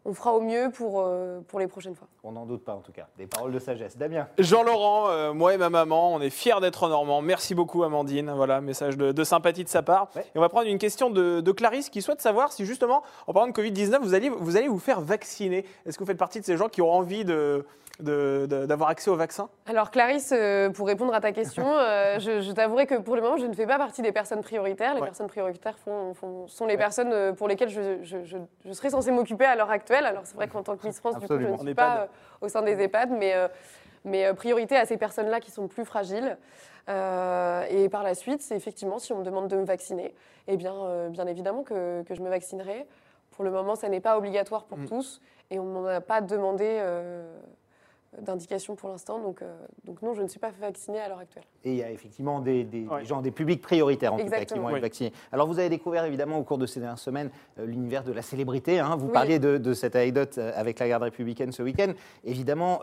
[0.06, 2.08] on fera au mieux pour, euh, pour les prochaines fois.
[2.22, 3.06] On n'en doute pas en tout cas.
[3.16, 3.96] Des paroles de sagesse.
[3.96, 4.28] Damien.
[4.38, 7.22] Jean-Laurent, euh, moi et ma maman, on est fiers d'être normand.
[7.22, 8.30] Merci beaucoup Amandine.
[8.32, 10.10] Voilà, message de, sympathie de sa part.
[10.16, 13.48] Et on va prendre une question de, Clarisse qui souhaite savoir si justement, en parlant
[13.48, 15.64] de Covid-19, vous allez, vous allez vous faire vacciner.
[15.86, 17.64] Est-ce que vous faites partie de ces gens qui ont envie de
[18.00, 22.86] d'avoir accès au vaccin Alors Clarisse, euh, pour répondre à ta question, euh, je, t'avouerai
[22.86, 24.94] que pour le moment, je ne fais pas partie des personnes prioritaires.
[24.94, 29.70] Les personnes prioritaires sont les personnes euh, pour lesquelles je, serais censée m'occuper à l'heure
[29.70, 30.06] actuelle.
[30.06, 32.08] Alors c'est vrai qu'en tant que Miss France, du coup, je ne suis pas
[32.40, 33.34] au sein des EHPAD, mais,
[34.04, 36.36] mais priorité à ces personnes-là qui sont plus fragiles.
[36.88, 40.14] et par la suite, c'est effectivement, si on me demande de me vacciner,
[40.48, 42.86] eh bien, bien évidemment que, que, je me vaccinerai.
[43.30, 44.86] Pour le moment, ça n'est pas obligatoire pour mm.
[44.86, 46.80] tous et on ne m'en a pas demandé
[48.20, 49.18] d'indication pour l'instant.
[49.20, 51.44] Donc, euh, donc non, je ne suis pas vaccinée à l'heure actuelle.
[51.64, 54.58] Et il y a effectivement des, des, gens, des publics prioritaires en tout cas qui
[54.58, 55.12] vont être vaccinés.
[55.32, 58.22] Alors vous avez découvert évidemment au cours de ces dernières semaines euh, l'univers de la
[58.22, 58.78] célébrité.
[58.78, 58.96] Hein.
[58.96, 61.92] Vous parliez de, cette anecdote euh, avec la garde républicaine ce week-end.
[62.24, 62.80] Évidemment,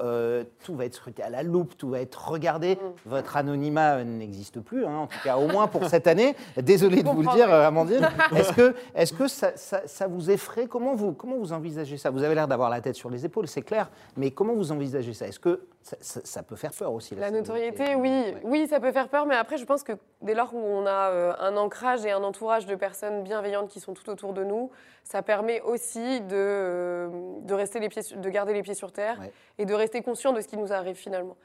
[0.63, 2.75] tout va être scruté à la loupe, tout va être regardé.
[2.75, 2.79] Mm.
[3.05, 6.35] Votre anonymat n'existe plus, hein, en tout cas au moins pour cette année.
[6.57, 8.07] Désolé de vous le dire, Amandine.
[8.35, 10.67] Est-ce que, est que ça, ça, ça, vous effraie?
[10.67, 12.09] Comment vous, comment vous envisagez ça?
[12.09, 15.13] Vous avez l'air d'avoir la tête sur les épaules, c'est clair, mais comment vous envisagez
[15.13, 15.20] ça?
[15.27, 18.35] Est-ce que ça, peut faire peur aussi La, notoriété, oui.
[18.43, 21.09] oui, ça peut faire peur, mais après, je pense que dès lors où on a
[21.09, 24.69] euh, un ancrage et un entourage de personnes bienveillantes qui sont tout autour de nous,
[25.03, 27.09] ça permet aussi de, euh,
[27.41, 29.19] de, rester les pieds, de garder les pieds sur terre
[29.57, 31.35] et de rester conscient de ce qui nous arrive finalement.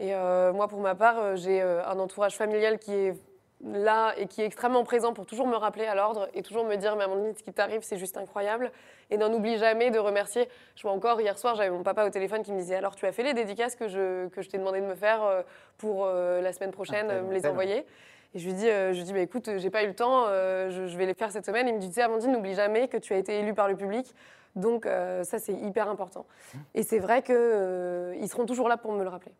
[0.00, 3.14] Et euh, moi, pour ma part, j'ai un entourage familial qui est
[3.64, 6.76] là et qui est extrêmement présent pour toujours me rappeler à l'ordre et toujours me
[6.76, 8.70] dire mais Amandine, ce qui t'arrive, c'est juste incroyable.
[9.10, 10.48] Et n'en oublie jamais de remercier.
[10.76, 13.06] Je vois encore hier soir, j'avais mon papa au téléphone qui me disait alors tu
[13.06, 15.42] as fait les dédicaces que je, que je t'ai demandé de me faire euh,
[15.78, 17.86] pour euh, la semaine prochaine, ah, me les envoyer.
[18.34, 20.26] Et je lui dis, euh, je lui dis bah, écoute, j'ai pas eu le temps,
[20.26, 21.68] je, je, vais les faire cette semaine.
[21.68, 23.76] Il me dit, tu sais, Amandine, n'oublie jamais que tu as été élue par le
[23.76, 24.12] public.
[24.56, 26.26] Donc euh, ça, c'est hyper important.
[26.74, 29.32] Et c'est vrai qu'ils euh, seront toujours là pour me le rappeler.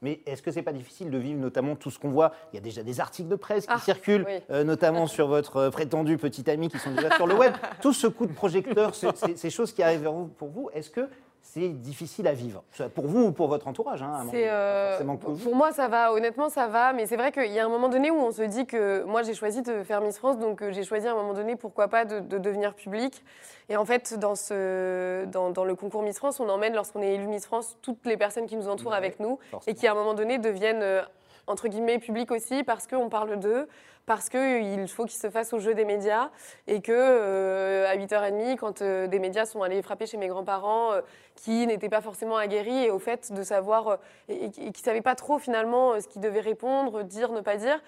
[0.00, 2.32] Mais est-ce que c'est pas difficile de vivre notamment tout ce qu'on voit?
[2.52, 5.68] Il y a déjà des articles de presse qui ah, circulent, euh, notamment sur votre
[5.68, 7.52] prétendu petit ami qui sont déjà sur le web.
[7.82, 11.08] Tout ce coup de projecteur, ces choses qui arrivent pour vous, est-ce que
[11.42, 12.62] c'est difficile à vivre
[12.94, 16.12] Pour vous ou pour votre entourage hein, euh, pour, moi, ça va.
[16.12, 16.92] Honnêtement, ça va.
[16.92, 19.22] Mais c'est vrai qu'il y a un moment donné où on se dit que moi,
[19.22, 21.88] j'ai choisi de faire Miss France, donc euh, j'ai choisi à un moment donné, pourquoi
[21.88, 23.22] pas, de, devenir public.
[23.68, 27.26] Et en fait, dans, ce, dans, le concours Miss France, on emmène, lorsqu'on est élu
[27.26, 30.14] Miss France, toutes les personnes qui nous entourent avec nous et qui, à un moment
[30.14, 31.02] donné, deviennent euh,
[31.46, 33.68] entre guillemets public aussi parce qu'on parle d'eux,
[34.06, 36.30] parce qu'il faut qu'ils se fassent au jeu des médias
[36.66, 40.92] et que euh, à 8h30, quand euh, des médias sont allés frapper chez mes grands-parents
[40.92, 41.00] euh,
[41.36, 45.14] qui n'étaient pas forcément aguerris et au fait de savoir et, qui ne savaient pas
[45.14, 47.80] trop finalement ce qu'ils devaient répondre, dire, ne pas dire,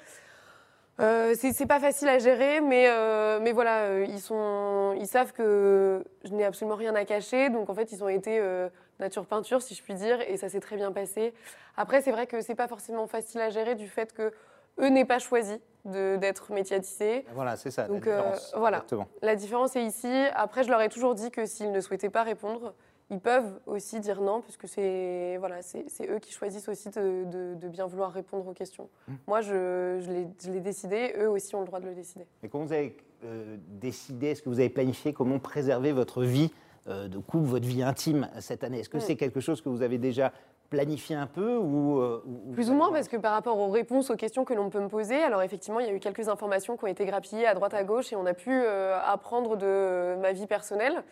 [1.01, 5.33] Euh, c'est pas facile à gérer, mais, euh, mais voilà, euh, ils, sont, ils savent
[5.33, 7.51] que je n'ai absolument rien à cacher.
[7.51, 8.69] Donc en fait, ils ont été euh,
[9.01, 11.35] nature peinture, si je puis dire, et ça s'est très bien passé.
[11.77, 14.33] Après, c'est vrai que c'est pas forcément facile à gérer du fait que
[14.79, 17.25] eux n'aient pas choisi d'être médiatisés.
[17.35, 17.87] Voilà, c'est ça.
[17.89, 18.55] Donc, la euh, différence.
[18.57, 18.77] voilà.
[18.79, 19.09] Exactement.
[19.23, 20.11] La différence est ici.
[20.35, 22.75] Après, je leur ai toujours dit que s'ils ne souhaitaient pas répondre,
[23.11, 27.55] ils peuvent aussi dire non, puisque c'est voilà, c'est eux qui choisissent aussi de, de-
[27.55, 28.89] de bien vouloir répondre aux questions.
[29.09, 29.13] Mmh.
[29.27, 32.27] Moi, je, je l'ai- décidé, eux aussi ont le droit de le décider.
[32.43, 36.51] Et comment vous avez euh, décidé, est-ce que vous avez planifié comment préserver votre vie
[36.87, 38.81] euh, de couple, votre vie intime cette année?
[38.81, 40.33] Est-ce que c'est quelque chose que vous avez déjà
[40.75, 44.11] planifié un peu ou, euh, ou- Plus ou moins, parce que par rapport aux réponses
[44.11, 46.77] aux questions que l'on peut me poser, alors effectivement, il y a eu quelques informations
[46.77, 50.17] qui ont été grappillées à droite à gauche et on a pu euh, apprendre de
[50.21, 51.03] ma vie personnelle,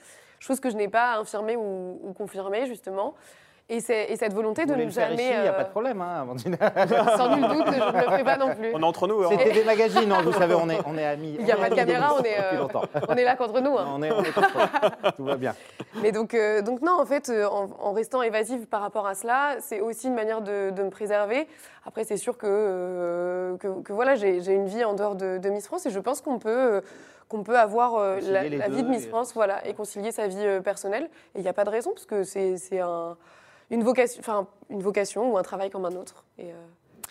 [0.41, 3.15] chose que je n'ai pas infirmée ou, ou confirmée, justement.
[3.69, 5.15] Et, c'est- et cette volonté Vous de ne jamais.
[5.15, 6.57] il n'y a euh, pas de problème, hein, Amandine.
[7.17, 8.71] sans nul doute, je ne le ferai pas non plus.
[8.75, 9.23] On est entre nous.
[9.23, 9.29] hein.
[9.31, 11.37] C'est TV Magazine, hein, vous savez, on est, on est amis.
[11.39, 12.83] Il n'y a pas de caméra, on est, depuis euh, longtemps.
[13.09, 13.79] on est là contre nous.
[13.79, 13.87] hein.
[13.95, 15.13] On est, on est contre.
[15.17, 15.55] Tout va bien.
[16.03, 19.15] Mais donc, euh, donc non, en fait, euh, en, en restant évasive par rapport à
[19.15, 21.47] cela, c'est aussi une manière de, de me préserver.
[21.87, 25.39] Après, c'est sûr que, euh, que, que voilà, j'ai j'ai une vie en dehors de,
[25.39, 26.81] de Miss France et je pense qu'on peut, euh,
[27.29, 30.37] qu'on peut avoir euh, la, vie de Miss et- France voilà, et concilier sa vie
[30.45, 31.05] euh, personnelle.
[31.35, 33.17] Et il n'y a pas de raison parce que c'est c'est un,
[33.73, 36.25] une, vocation, enfin, une vocation ou un travail comme un autre.
[36.39, 36.55] Et euh,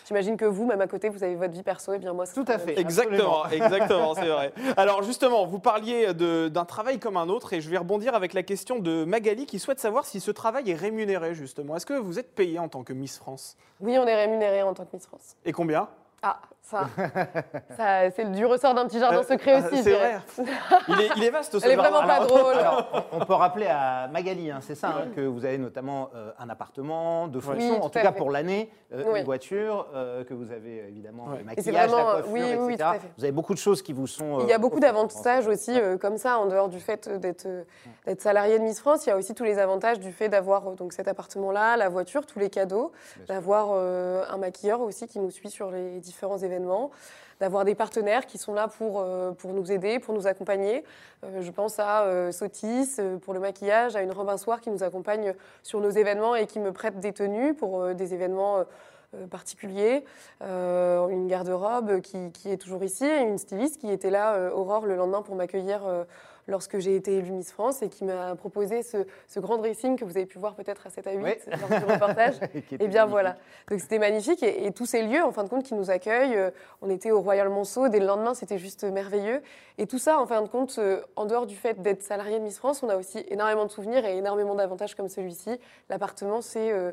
[0.08, 2.34] j'imagine que vous, même à côté, vous avez votre vie perso et bien moi, c'est
[2.34, 2.80] Tout à fait.
[2.80, 4.54] Exactement, exactement, c'est vrai.
[4.78, 8.34] Alors justement, vous parliez de- d'un travail comme un autre et je vais rebondir avec
[8.34, 11.76] la question de Magali qui souhaite savoir si ce travail est rémunéré justement.
[11.76, 13.58] Est-ce que vous êtes payé en tant que Miss France?
[13.80, 15.36] Oui, on est rémunéré en tant que Miss France.
[15.44, 15.90] Et combien?
[16.24, 16.86] Ah, ça,
[17.76, 19.82] ça c'est du ressort d'un petit jardin Euh, secret aussi.
[19.84, 20.20] C'est vrai.
[20.88, 21.90] Il est, il est vaste ce Elle est jardin.
[21.90, 22.54] vraiment pas Alors, drôle.
[22.54, 26.10] alors, on, on peut rappeler à Magali, hein, c'est ça, hein, que vous avez notamment
[26.16, 28.18] euh, un appartement, de fonctions, Oui, en tout cas fait.
[28.18, 29.20] pour l'année, euh, Oui.
[29.20, 31.40] une voiture, euh, que vous avez évidemment Ouais.
[31.40, 32.78] le maquillage, vraiment, la coiffure, oui, oui, oui, etc.
[32.92, 33.12] tout à fait.
[33.18, 34.42] Vous avez beaucoup de choses qui vous sont.
[34.42, 37.48] Il y a beaucoup d'avantages aussi, euh, comme ça, en dehors du fait d'être
[38.06, 39.06] d'être salarié de Miss France.
[39.08, 41.90] Il y a aussi tous les avantages du fait d'avoir euh, donc cet appartement-là, la
[41.90, 42.92] voiture, tous les cadeaux,
[43.28, 46.92] d'avoir euh, un maquilleur aussi qui nous suit sur les différents événements,
[47.40, 50.84] d'avoir des partenaires qui sont là pour, euh, pour nous aider, pour nous accompagner.
[51.24, 54.70] Euh, je pense à euh, Sotis pour le maquillage, à une robe un soir qui
[54.70, 58.64] nous accompagne sur nos événements et qui me prête des tenues pour des événements.
[59.30, 60.06] particuliers,
[60.40, 64.96] une garde-robe qui, qui est toujours ici, et une styliste qui était là, Aurore, le
[64.96, 65.82] lendemain pour m'accueillir
[66.48, 70.06] lorsque j'ai été élue Miss France et qui m'a proposé ce, ce grand dressing que
[70.06, 71.32] vous avez pu voir peut-être à 7 à 8 Oui.
[71.70, 72.36] lors du reportage.
[72.56, 73.10] Et Eh bien magnifique.
[73.10, 73.38] voilà.
[73.70, 76.36] Donc c'était magnifique et, et tous ces lieux, en fin de compte, qui nous accueillent.
[76.36, 76.52] euh,
[76.82, 79.42] on était au Royal Monceau, dès le lendemain, c'était juste merveilleux.
[79.78, 82.44] Et tout ça, en fin de compte, euh, en dehors du fait d'être salarié de
[82.44, 85.60] Miss France, on a aussi énormément de souvenirs et énormément d'avantages comme celui-ci.
[85.90, 86.92] L'appartement, c'est euh,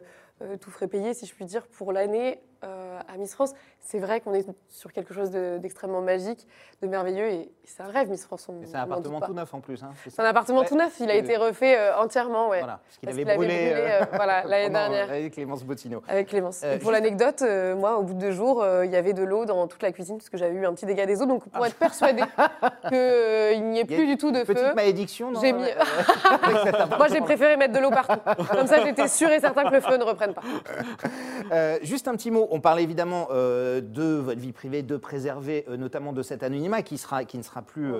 [0.61, 3.53] tout frais payé, si je puis dire, pour l'année euh, à Miss France.
[3.81, 6.45] C'est vrai qu'on est sur quelque chose de- d'extrêmement magique,
[6.83, 8.51] de merveilleux et c'est un rêve, Miss France.
[8.65, 9.81] c'est un appartement tout neuf en plus.
[9.85, 10.67] hein, c'est un appartement Ouais.
[10.67, 12.59] tout neuf, il a été refait euh, entièrement, ouais.
[12.59, 15.09] Voilà, parce qu'il avait avait brûlé, euh, voilà, l'année euh, dernière.
[15.11, 16.03] Avec Clémence Bottineau.
[16.09, 16.63] Avec Clémence.
[16.65, 18.97] Euh, et pour juste- l'anecdote, euh, moi, au bout de deux jours, euh, il y
[18.97, 21.23] avait de l'eau dans toute la cuisine parce que j'avais eu un petit dégât des
[21.23, 21.27] eaux.
[21.27, 22.23] Donc, pour être persuadée
[22.89, 27.21] qu'il n'y ait plus du tout de Petite feu, malédiction, non mis- euh, moi, j'ai
[27.21, 28.19] préféré mettre de l'eau partout.
[28.51, 30.43] Comme ça, j'étais sûre et certain que le feu ne reprenne pas.
[31.53, 35.65] Euh, juste un petit mot, on parle évidemment euh, de votre vie privée, de préserver
[35.69, 37.95] euh, notamment de cet anonymat qui, sera, qui ne sera plus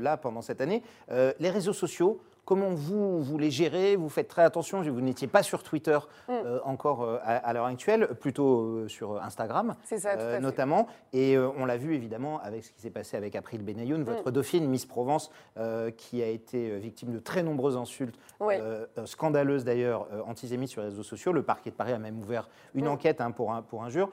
[0.00, 0.82] là pendant cette année.
[1.10, 5.42] Les réseaux sociaux, comment vous, vous les gérez Vous faites très attention, vous n'étiez pas
[5.42, 6.32] sur Twitter Mm.
[6.32, 10.40] euh, encore euh, à, à l'heure actuelle, plutôt euh, sur Instagram ça, tout à fait.
[10.40, 10.86] notamment.
[11.12, 14.04] Et on l'a vu évidemment avec ce qui s'est passé avec April Benayoun, Mm.
[14.04, 15.30] votre dauphine Miss Provence,
[15.96, 18.58] qui a été victime de très nombreuses insultes Ouais.
[18.60, 21.32] euh, euh, scandaleuse d'ailleurs, euh, antisémite sur les réseaux sociaux.
[21.32, 22.88] Le parquet de Paris a même ouvert une Mm.
[22.88, 24.10] enquête hein, pour, un, pour injure.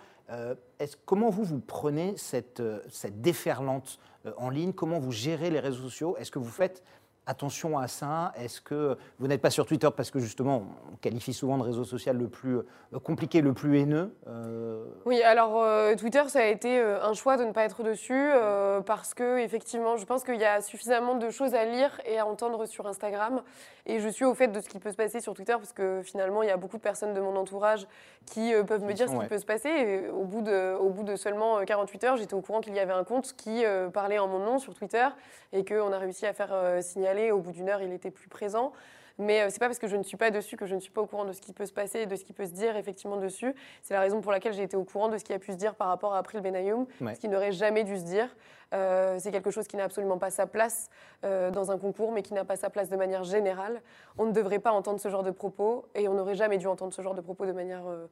[0.81, 4.73] Est-ce- comment vous, vous prenez cette, euh, cette déferlante euh, en ligne?
[4.73, 6.15] Comment vous gérez les réseaux sociaux?
[6.19, 6.81] Est-ce que vous faites
[7.27, 8.33] attention à ça?
[8.35, 11.83] Est-ce que vous n'êtes pas sur Twitter parce que justement, on qualifie souvent de réseau
[11.83, 12.63] social le plus euh,
[13.03, 17.43] compliqué, le plus haineux Euh, Oui, alors euh, Twitter, ça a été un choix de
[17.45, 21.29] ne pas être dessus euh, parce que effectivement, je pense qu'il y a suffisamment de
[21.29, 23.43] choses à lire et à entendre sur Instagram.
[23.85, 26.01] Et je suis au fait de ce qui peut se passer sur Twitter parce que
[26.03, 27.87] finalement, il y a beaucoup de personnes de mon entourage
[28.25, 29.69] qui peuvent me dire ce qui peut se passer.
[29.69, 32.73] Et au bout de, au bout de seulement euh, 48 heures, j'étais au courant qu'il
[32.75, 35.07] y avait un compte qui euh, parlait en mon nom sur Twitter
[35.53, 37.31] et qu'on a réussi à faire euh, signaler.
[37.31, 38.71] Au bout d'une heure, il était plus présent.
[39.17, 40.89] Mais euh, c'est pas parce que je ne suis pas dessus que je ne suis
[40.91, 42.51] pas au courant de ce qui peut se passer et de ce qui peut se
[42.53, 43.53] dire effectivement dessus.
[43.83, 45.57] C'est la raison pour laquelle j'ai été au courant de ce qui a pu se
[45.57, 47.13] dire par rapport à April Benayoum, Ouais.
[47.13, 48.27] ce qui n'aurait jamais dû se dire.
[48.73, 50.89] Euh, c'est quelque chose qui n'a absolument pas sa place
[51.25, 53.81] euh, dans un concours, mais qui n'a pas sa place de manière générale.
[54.17, 56.93] On ne devrait pas entendre ce genre de propos et on n'aurait jamais dû entendre
[56.93, 58.07] ce genre de propos de manière, euh,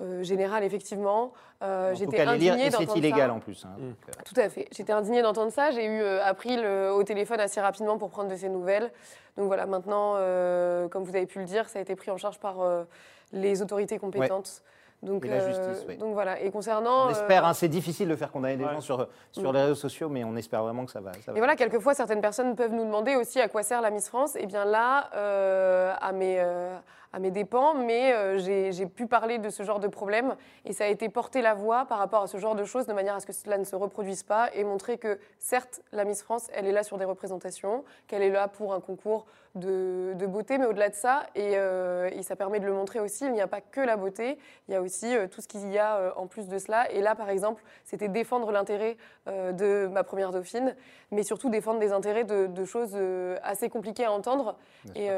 [0.00, 1.32] euh, générale, effectivement.
[1.62, 3.34] Euh, J'étais indignée et c'est d'entendre illégal ça.
[3.34, 3.64] en plus.
[3.64, 3.82] hein, Mm.
[3.88, 4.68] donc, Tout à fait.
[4.72, 5.70] J'étais indignée d'entendre ça.
[5.72, 8.90] J'ai eu euh, appris le- au téléphone assez rapidement pour prendre de ces nouvelles.
[9.36, 12.16] Donc voilà, maintenant, euh, comme vous avez pu le dire, ça a été pris en
[12.16, 12.84] charge par euh,
[13.32, 14.62] les autorités compétentes.
[15.00, 15.96] Donc, Et la justice, oui.
[15.96, 16.40] donc voilà.
[16.40, 17.04] Et concernant.
[17.04, 18.72] On euh, espère, hein, c'est difficile de faire condamner des Ouais.
[18.72, 19.54] gens sur, sur Mm.
[19.54, 21.12] les réseaux sociaux, mais on espère vraiment que ça va.
[21.24, 21.36] ça va.
[21.36, 24.34] Et voilà, quelquefois, certaines personnes peuvent nous demander aussi à quoi sert la Miss France.
[24.34, 26.76] Et bien là, euh, à, mes, euh,
[27.12, 30.72] à mes dépens, mais euh, j'ai j'ai pu parler de ce genre de problème et
[30.72, 33.14] ça a été porter la voix par rapport à ce genre de choses de manière
[33.14, 36.48] à ce que cela ne se reproduise pas et montrer que, certes, la Miss France,
[36.52, 40.58] elle est là sur des représentations, qu'elle est là pour un concours de, de beauté,
[40.58, 43.40] mais au-delà de ça, et, euh, et ça permet de le montrer aussi, il n'y
[43.40, 46.12] a pas que la beauté, il y a aussi euh, tout ce qu'il y a
[46.16, 46.90] en plus de cela.
[46.92, 50.76] Et là, par exemple, c'était défendre l'intérêt de ma première dauphine,
[51.10, 52.96] mais surtout défendre des intérêts de, de choses
[53.42, 54.56] assez compliquées à entendre.
[54.94, 55.08] Et-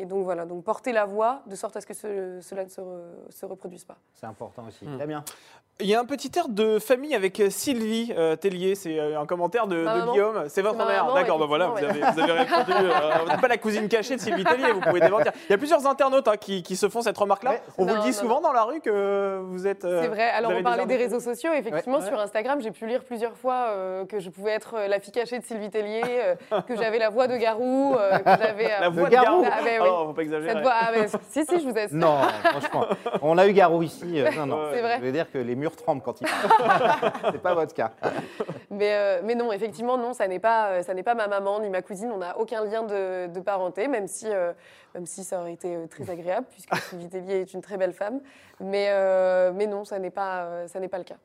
[0.00, 2.68] et donc voilà, donc porter la voix de sorte à ce que ce- cela ne
[2.68, 3.96] se, re- se reproduise pas.
[4.14, 4.84] C'est important aussi.
[4.86, 4.98] Mm.
[4.98, 5.24] Damien?
[5.80, 9.20] Il y a un petit air de famille avec euh, Sylvie euh, Tellier, c'est euh,
[9.20, 10.10] un commentaire de, maman.
[10.10, 10.44] Guillaume.
[10.48, 12.72] C'est votre ma mère, d'accord, bah voilà, vous avez, effectivement, vous avez répondu.
[12.72, 15.30] euh, vous n'êtes pas la cousine cachée de Sylvie Tellier, vous pouvez démentir.
[15.48, 17.52] Il y a plusieurs internautes hein, qui, qui se font cette remarque-là.
[17.52, 19.84] Ouais, On vous le dit non, souvent dans la rue que vous êtes.
[19.84, 20.28] euh, C'est vrai.
[20.30, 21.52] Alors, on parlait des des réseaux sociaux.
[21.54, 22.06] Effectivement, Ouais.
[22.08, 25.38] sur Instagram, j'ai pu lire plusieurs fois euh, que je pouvais être la fille cachée
[25.38, 26.02] de Sylvie Tellier,
[26.50, 28.66] euh, que j'avais la voix de Garou, euh, que j'avais.
[28.72, 29.42] euh, La voix de Garou.
[29.42, 29.52] Garou.
[29.56, 29.88] Ah, ben oui.
[29.88, 30.54] Oh, faut pas exagérer.
[30.54, 30.72] cette voix.
[30.74, 31.96] ah, mais si, si, je vous assure.
[31.96, 32.86] Non, franchement.
[33.22, 34.20] On a eu Garou ici.
[34.20, 34.58] euh, non, non.
[34.74, 34.96] C'est vrai.
[34.98, 37.12] Je veux dire que les murs tremblent quand il parle.
[37.32, 37.92] c'est pas votre cas.
[38.70, 41.60] Mais, euh, mais non, effectivement, non, ça n'est pas, euh, ça n'est pas ma maman
[41.60, 42.10] ni ma cousine.
[42.12, 44.52] On n'a aucun lien de, de parenté, même si, euh,
[44.94, 48.20] même si ça aurait été très agréable, puisque Sylvie Tellier est une très belle femme.
[48.60, 51.16] Mais, euh, mais non, ça n'est pas, ça n'est pas le cas.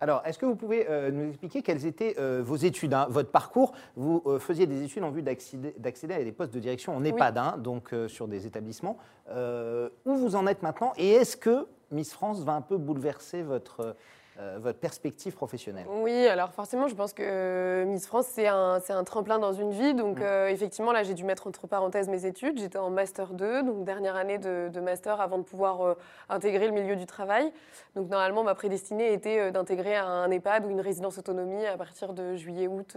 [0.00, 3.30] Alors, est-ce que vous pouvez euh, nous expliquer quelles étaient euh, vos études, hein, votre
[3.30, 3.72] parcours?
[3.96, 7.38] Vous euh, faisiez des études en vue d'accéder à des postes de direction en EHPAD,
[7.38, 8.96] hein, donc sur des établissements.
[9.30, 10.92] Où vous en êtes maintenant?
[10.96, 13.96] Et est-ce que Miss France va un peu bouleverser votre,
[14.38, 18.78] euh, votre perspective professionnelle Oui, alors forcément, je pense que euh, Miss France, c'est un,
[18.80, 19.94] c'est un tremplin dans une vie.
[19.94, 20.22] Donc, Mm.
[20.22, 22.58] euh, effectivement, là, j'ai dû mettre entre parenthèses mes études.
[22.58, 25.96] J'étais en Master 2, donc dernière année de, de Master avant de pouvoir
[26.28, 27.50] intégrer le milieu du travail.
[27.96, 32.36] Donc, normalement, ma prédestinée était d'intégrer un EHPAD ou une résidence autonomie à partir de
[32.36, 32.96] juillet-août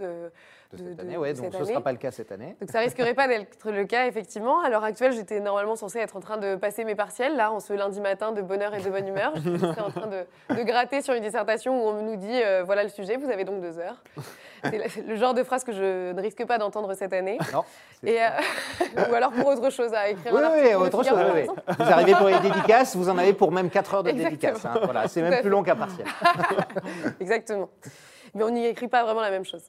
[0.72, 2.56] de de- cette année Ouais, donc cette ce ne sera pas le cas cette année.
[2.60, 4.60] Donc ça risquerait pas d'être le cas, effectivement.
[4.62, 7.60] À l'heure actuelle, j'étais normalement censée être en train de passer mes partiels, là, en
[7.60, 9.32] ce lundi matin de bonne heure et de bonne humeur.
[9.36, 12.62] Je serais en train de, de gratter sur une dissertation où on nous dit, euh,
[12.64, 14.02] voilà le sujet, vous avez donc deux heures.
[14.64, 17.36] C'est le- genre de phrase que je ne risque pas d'entendre cette année.
[17.52, 17.64] Non
[18.04, 18.28] Et, euh,
[19.10, 21.18] ou alors pour autre chose, à écrire Oui, un oui, autre chose.
[21.34, 21.74] Oui, oui.
[21.78, 24.30] Vous arrivez pour les dédicaces, vous en avez pour même 4 heures de Exactement.
[24.52, 24.64] dédicaces.
[24.64, 24.80] hein.
[24.84, 26.06] Voilà, c'est même plus long qu'un partiel.
[27.20, 27.68] Exactement.
[28.34, 29.64] Mais on n'y écrit pas vraiment la même chose.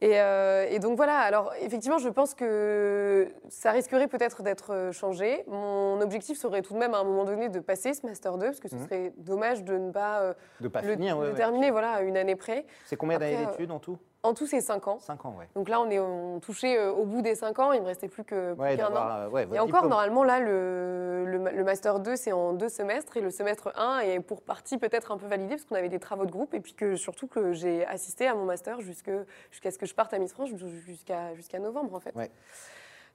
[0.00, 4.90] Et, euh, et donc voilà, alors effectivement, je pense que ça risquerait peut-être d'être euh,
[4.92, 5.44] changé.
[5.46, 8.46] Mon objectif serait tout de même à un moment donné de passer ce Master 2,
[8.46, 8.84] parce que ce Mhm.
[8.84, 11.36] serait dommage de ne pas euh, De pas le, finir, ouais, le ouais.
[11.36, 12.66] terminer voilà, à une année près.
[12.86, 13.96] C'est combien d'années euh, d'études en tout?
[14.24, 14.98] En tout, c'est 5 ans.
[15.00, 15.48] 5 ans, ouais.
[15.56, 18.06] Donc là, on est on touchait euh, au bout des 5 ans, il me restait
[18.06, 19.10] plus Ouais, qu'un an.
[19.10, 19.88] euh, ouais, Et encore, diplôme.
[19.88, 23.16] normalement, là, le, le, le Master 2, c'est en deux semestres.
[23.16, 25.98] Et le semestre 1 est pour partie peut-être un peu validé, parce qu'on avait des
[25.98, 26.54] travaux de groupe.
[26.54, 29.24] Et puis que surtout que j'ai assisté à mon Master jusqu'à
[29.70, 30.50] ce que je parte à Miss France,
[30.86, 32.14] jusqu'à jusqu'à novembre, en fait.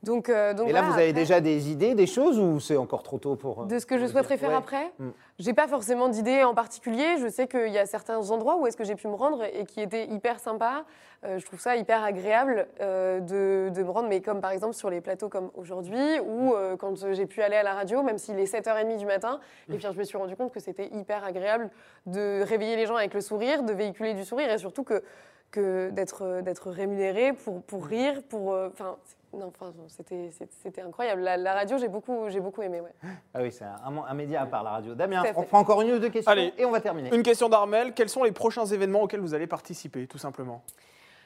[0.04, 2.60] Donc, euh, donc Et là, voilà, vous avez après, déjà des idées, des choses, ou
[2.60, 3.64] c'est encore trop tôt pour.
[3.64, 4.56] euh, De ce que je souhaiterais faire Ouais.
[4.56, 5.10] après Mm.
[5.40, 7.18] J'ai pas forcément d'idées en particulier.
[7.20, 9.66] Je sais qu'il y a certains endroits où est-ce que j'ai pu me rendre et
[9.66, 10.84] qui étaient hyper sympas.
[11.26, 14.90] Euh, je trouve ça hyper agréable de, de me rendre, mais comme par exemple sur
[14.90, 18.38] les plateaux comme aujourd'hui, ou euh, quand j'ai pu aller à la radio, même s'il
[18.40, 21.70] est 7h30 du matin, et puis je me suis rendu compte que c'était hyper agréable
[22.06, 25.04] de réveiller les gens avec le sourire, de véhiculer du sourire, et surtout que,
[25.52, 28.54] que d'être d'être rémunéré pour, pour rire, pour...
[28.54, 28.98] euh, Enfin,
[29.34, 30.30] non, enfin, c'était
[30.64, 31.22] c'était- incroyable.
[31.22, 32.82] La, la radio, j'ai beaucoup, j'ai beaucoup aimé.
[32.82, 32.94] Ouais.
[33.34, 34.96] Ah oui, c'est un, un média à part la radio.
[34.96, 36.54] Damien, on prend encore une ou deux questions Allez.
[36.58, 37.14] et on va terminer.
[37.16, 37.94] Une question d'Armel.
[37.94, 40.64] Quels sont les prochains événements auxquels vous allez participer, tout simplement?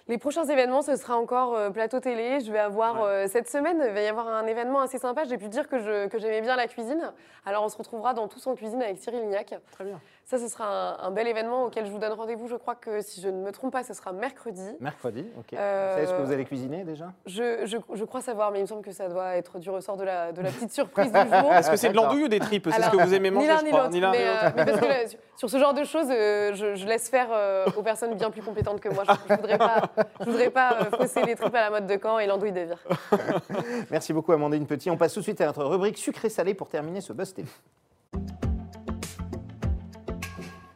[0.08, 2.40] Les prochains événements, ce sera encore euh, plateau télé.
[2.42, 3.08] Je vais avoir Ouais.
[3.08, 5.24] euh, cette semaine, il va y avoir un événement assez sympa.
[5.26, 7.14] J'ai pu dire que je- que j'aimais bien la cuisine.
[7.46, 9.54] Alors on se retrouvera dans Tous en cuisine avec Cyril Lignac.
[9.72, 10.02] Très bien.
[10.32, 10.66] Ça, ce sera
[11.04, 12.48] un, un bel événement auquel je vous donne rendez-vous.
[12.48, 14.64] Je crois que si je ne me trompe pas, ce sera mercredi.
[14.80, 15.52] Mercredi, ok.
[15.52, 17.12] Euh, Vous savez ce que vous allez cuisiner déjà?
[17.26, 19.98] Je, je- je crois savoir, mais il me semble que ça doit être du ressort
[19.98, 21.52] de la, de la petite surprise du jour.
[21.54, 22.70] Est-ce que c'est de l'andouille ou des tripes?
[22.72, 23.82] C'est ce que vous aimez manger, ni je ni crois.
[23.82, 23.92] l'autre.
[23.94, 24.44] Ni l'un ni Mais, l'autre.
[24.46, 27.10] euh, mais parce que là, sur, sur ce genre de choses, euh, je, je laisse
[27.10, 29.04] faire euh, aux personnes bien plus compétentes que moi.
[29.06, 29.82] Je ne voudrais pas,
[30.22, 32.62] je voudrais pas euh, fausser les tripes à la mode de Caen et l'andouille de
[32.62, 32.80] Vire.
[33.92, 34.90] Merci beaucoup Amandine Petit.
[34.90, 37.50] On passe tout de suite à notre rubrique sucré-salé pour terminer ce Buzz TV.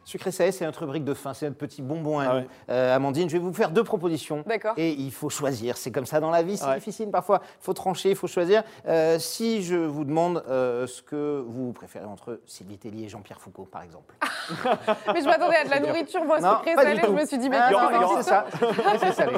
[0.08, 2.46] Sucré salé, c'est notre rubrique de fin, c'est notre petit bonbon à Ah ouais.
[2.70, 4.44] Euh, Amandine, je vais vous faire deux propositions.
[4.46, 4.74] D'accord.
[4.76, 5.76] Et il faut choisir.
[5.76, 6.76] C'est comme ça dans la vie, c'est Ouais.
[6.76, 7.40] difficile parfois.
[7.60, 8.62] Il faut trancher, il faut choisir.
[8.86, 13.40] Euh, si je vous demande euh, ce que vous préférez entre Sylvie Tellier et Jean-Pierre
[13.40, 14.14] Foucault, par exemple.
[15.12, 17.00] Mais je m'attendais à de la nourriture, moi, Non, sucré salé.
[17.04, 18.46] Je me suis dit, mais Ah, c'est ça.
[19.00, 19.36] c'est salé.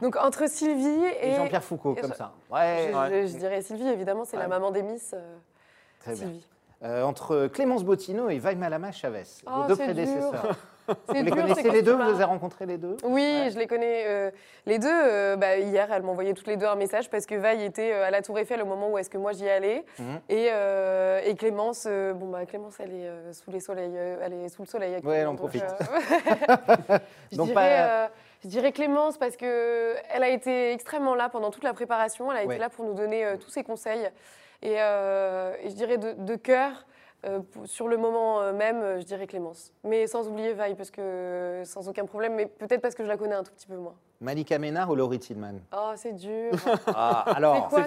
[0.00, 1.32] Donc entre Sylvie et.
[1.32, 2.32] Et Jean-Pierre Foucault, et comme je- ça.
[2.50, 2.88] Ouais.
[2.90, 3.26] Je, Ouais.
[3.26, 4.42] je dirais Sylvie, évidemment, c'est Ouais.
[4.42, 5.12] la maman des Miss.
[5.12, 5.36] euh,
[6.00, 6.28] Très bien.
[6.84, 10.32] Euh, entre Clémence Bottino et Vaïmalama Chavez, Oh, vos deux prédécesseurs.
[10.42, 10.56] dur.
[10.88, 13.50] Vous C'est les dur, connaissez les deux Vous les avez rencontrés les deux Oui, Ouais.
[13.52, 14.02] je les connais.
[14.08, 14.30] euh,
[14.66, 17.62] les deux, euh, bah, hier, elles m'envoyaient toutes les deux un message parce que Vaille
[17.64, 19.84] était euh, à la Tour Eiffel au moment où est-ce que moi j'y allais.
[20.00, 20.20] Mhm.
[20.28, 24.62] Et, euh, et Clémence, bon, bah, Clémence, elle est, sous les soleils, elle est sous
[24.62, 24.96] le soleil.
[25.04, 25.62] Ouais, elle en profite.
[27.30, 28.10] je, Donc, dirais, pas-
[28.42, 32.32] je dirais Clémence parce que elle a été extrêmement là pendant toute la préparation.
[32.32, 32.54] Elle a Ouais.
[32.56, 34.10] été là pour nous donner tous ses conseils.
[34.62, 36.86] Et, euh, et je dirais de, cœur.
[37.26, 39.72] euh, sur le moment euh, même, je dirais Clémence.
[39.84, 43.16] Mais sans oublier Vaille, parce que sans aucun problème, mais peut-être parce que je la
[43.16, 43.94] connais un tout petit peu moins.
[44.22, 45.54] Malika Ménard ou Laurie Tillman?
[45.76, 46.52] Oh, c'est dur.
[46.94, 47.80] Ah, alors, quoi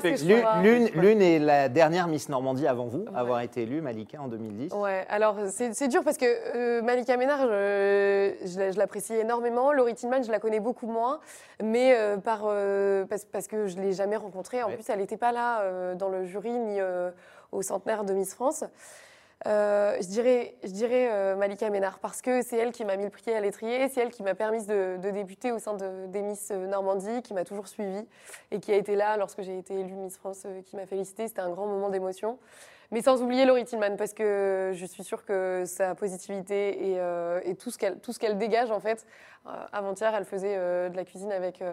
[0.62, 3.16] l'une- est la dernière Miss Normandie avant vous, Ouais.
[3.16, 4.74] avoir été élue, Malika, en 2010.
[4.74, 9.14] Ouais, alors c'est c'est dur parce que euh, Malika Ménard, je, je la- je l'apprécie
[9.14, 9.72] énormément.
[9.72, 11.20] Laurie Tillman, je la connais beaucoup moins,
[11.64, 14.62] mais euh, par, euh, parce, parce que je ne l'ai jamais rencontrée.
[14.62, 14.76] En Ouais.
[14.76, 16.80] plus, elle n'était pas là dans le jury ni
[17.52, 18.64] au centenaire de Miss France.
[19.48, 23.36] Euh, je dirais, euh, Malika Ménard parce que c'est elle qui m'a mis le pied
[23.36, 26.66] à l'étrier, c'est elle qui m'a permis de, débuter au sein de, des Miss euh,
[26.66, 28.08] Normandie, qui m'a toujours suivie
[28.52, 31.28] et qui a été là lorsque j'ai été élue Miss France, qui m'a félicité.
[31.28, 32.40] C'était un grand moment d'émotion.
[32.92, 37.02] Mais sans oublier Laurie Tillman, parce que je suis sûre que sa positivité et,
[37.44, 39.08] et tout ce qu'elle dégage, en fait.
[39.74, 41.64] Avant-hier, elle faisait de la cuisine avec,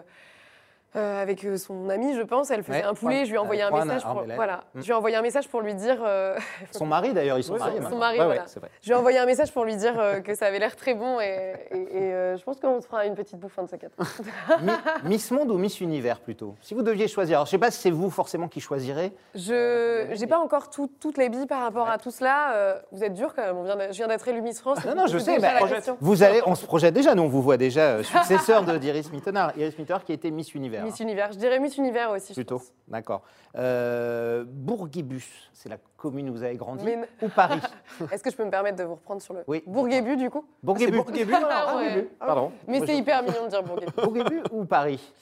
[0.95, 2.51] euh, euh, avec euh, son ami, je pense.
[2.51, 3.17] Elle faisait Ouais, un poulet.
[3.17, 4.03] Juan- je lui ai envoyé euh, un message.
[4.03, 4.79] Pour, voilà, Mm.
[4.79, 5.97] je lui ai envoyé un message pour lui dire.
[6.05, 6.37] euh,
[6.71, 7.79] Son mari, d'ailleurs, ils sont Oui, mariés.
[7.89, 8.43] son- mari, Ouais, voilà.
[8.55, 8.69] vrai.
[8.81, 10.93] je lui ai envoyé un message pour lui dire euh, que ça avait l'air très
[10.93, 13.69] bon et, et- et, euh, je pense qu'on se fera une petite bouffe un de
[13.69, 13.95] ces quatre.
[14.61, 16.55] Mi- Miss Monde ou Miss Univers, plutôt?
[16.61, 19.11] Si vous deviez choisir, alors je ne sais pas si c'est vous forcément qui choisirez.
[19.35, 22.53] Je n'ai pas encore tout- toutes les billes par rapport à tout cela.
[22.53, 23.57] Euh, vous êtes dur quand même.
[23.57, 24.83] On vient de- je viens d'être élue Miss France.
[24.85, 25.97] Non, non, je sais, question.
[26.01, 29.11] Vous allez, on se projette déjà, nous on vous voit déjà euh, successeur de d'Iris
[29.11, 29.51] Mittenard.
[29.57, 30.82] Iris Mittenard qui été Miss Univers.
[30.83, 31.31] Miss Univers.
[31.31, 32.33] Je dirais Miss Univers aussi.
[32.33, 33.21] Plutôt, d'accord.
[33.55, 37.59] Euh, Bourguibus, c'est la commune où vous avez grandi, Mais- ou Paris
[38.11, 39.63] Est-ce que je peux me permettre de vous reprendre sur le Oui.
[39.67, 40.95] Bourguébu du coup Bourguibus.
[40.97, 41.83] Bourguibus Ah, Ouais.
[41.83, 42.51] Bourguibus, Pardon.
[42.67, 43.91] Mais c'est je- hyper mignon de dire Bourguébu.
[44.01, 45.13] Bourguibus ou Paris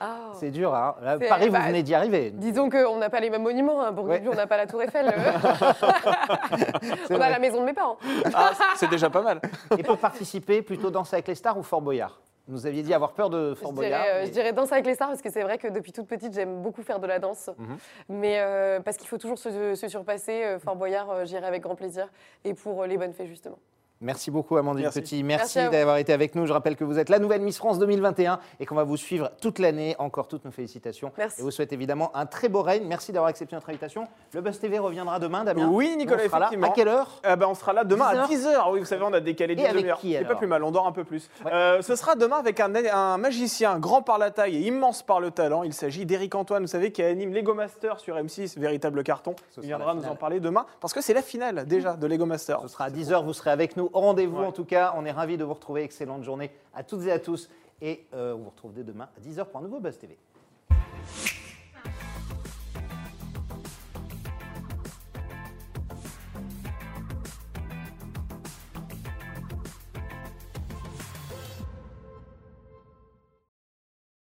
[0.00, 0.30] Ah.
[0.34, 2.30] C'est dur, hein Là, Paris, vous bah, venez d'y arriver.
[2.30, 3.80] Disons qu'on n'a pas les mêmes monuments.
[3.82, 3.90] Hein.
[3.90, 4.34] Bourguébu, Ouais.
[4.34, 5.06] on n'a pas la Tour Eiffel.
[7.10, 7.96] on a la maison de mes parents.
[8.34, 9.40] Ah, c'est déjà pas mal.
[9.76, 12.20] Et pour participer, plutôt Danser avec les stars ou Fort Boyard?
[12.46, 14.04] Vous aviez dit avoir peur de Fort Boyard.
[14.06, 16.06] euh, mais- je dirais danser avec les stars parce que c'est vrai que depuis toute
[16.06, 17.48] petite j'aime beaucoup faire de la danse.
[17.56, 17.76] Mhm.
[18.10, 20.44] Mais euh, parce qu'il faut toujours se, se surpasser.
[20.44, 22.08] euh, Fort Boyard, j'irai avec grand plaisir.
[22.44, 23.58] Et pour les bonnes fées justement.
[24.04, 25.00] Merci beaucoup Amandine Merci.
[25.00, 26.46] Petit, merci, d'avoir été avec nous.
[26.46, 29.30] Je rappelle que vous êtes la nouvelle Miss France 2021 et qu'on va vous suivre
[29.40, 29.96] toute l'année.
[29.98, 31.10] Encore toutes nos félicitations.
[31.16, 31.40] Merci.
[31.40, 32.84] Et vous souhaite évidemment un très beau règne.
[32.86, 34.04] Merci d'avoir accepté notre invitation.
[34.34, 35.68] Le Buzz TV reviendra demain, Damien.
[35.72, 36.50] Oui, Nicolas, On sera là.
[36.62, 37.22] À quelle heure?
[37.26, 38.72] Eh ben, on sera là demain 10 à 10h.
[38.72, 39.98] Oui, vous savez, on a décalé Et 10 avec demi-heures.
[39.98, 41.30] qui, C'est pas plus mal, on dort un peu plus.
[41.42, 41.52] Ouais.
[41.52, 45.18] Euh, ce sera demain avec un, un magicien grand par la taille et immense par
[45.20, 45.62] le talent.
[45.62, 49.34] Il s'agit d'Éric Antoine, vous savez, qui anime Lego Master sur M6, véritable carton.
[49.50, 52.26] Ce Il viendra nous en parler demain parce que c'est la finale déjà de Lego
[52.26, 52.60] Master.
[52.62, 54.46] Ce sera à 10h, vous serez avec nous au rendez-vous Ouais.
[54.46, 54.92] en tout cas.
[54.96, 55.82] On est ravis de vous retrouver.
[55.82, 57.48] Excellente journée à toutes et à tous.
[57.80, 60.18] Et euh, on vous retrouve dès demain à 10h pour un nouveau Buzz TV.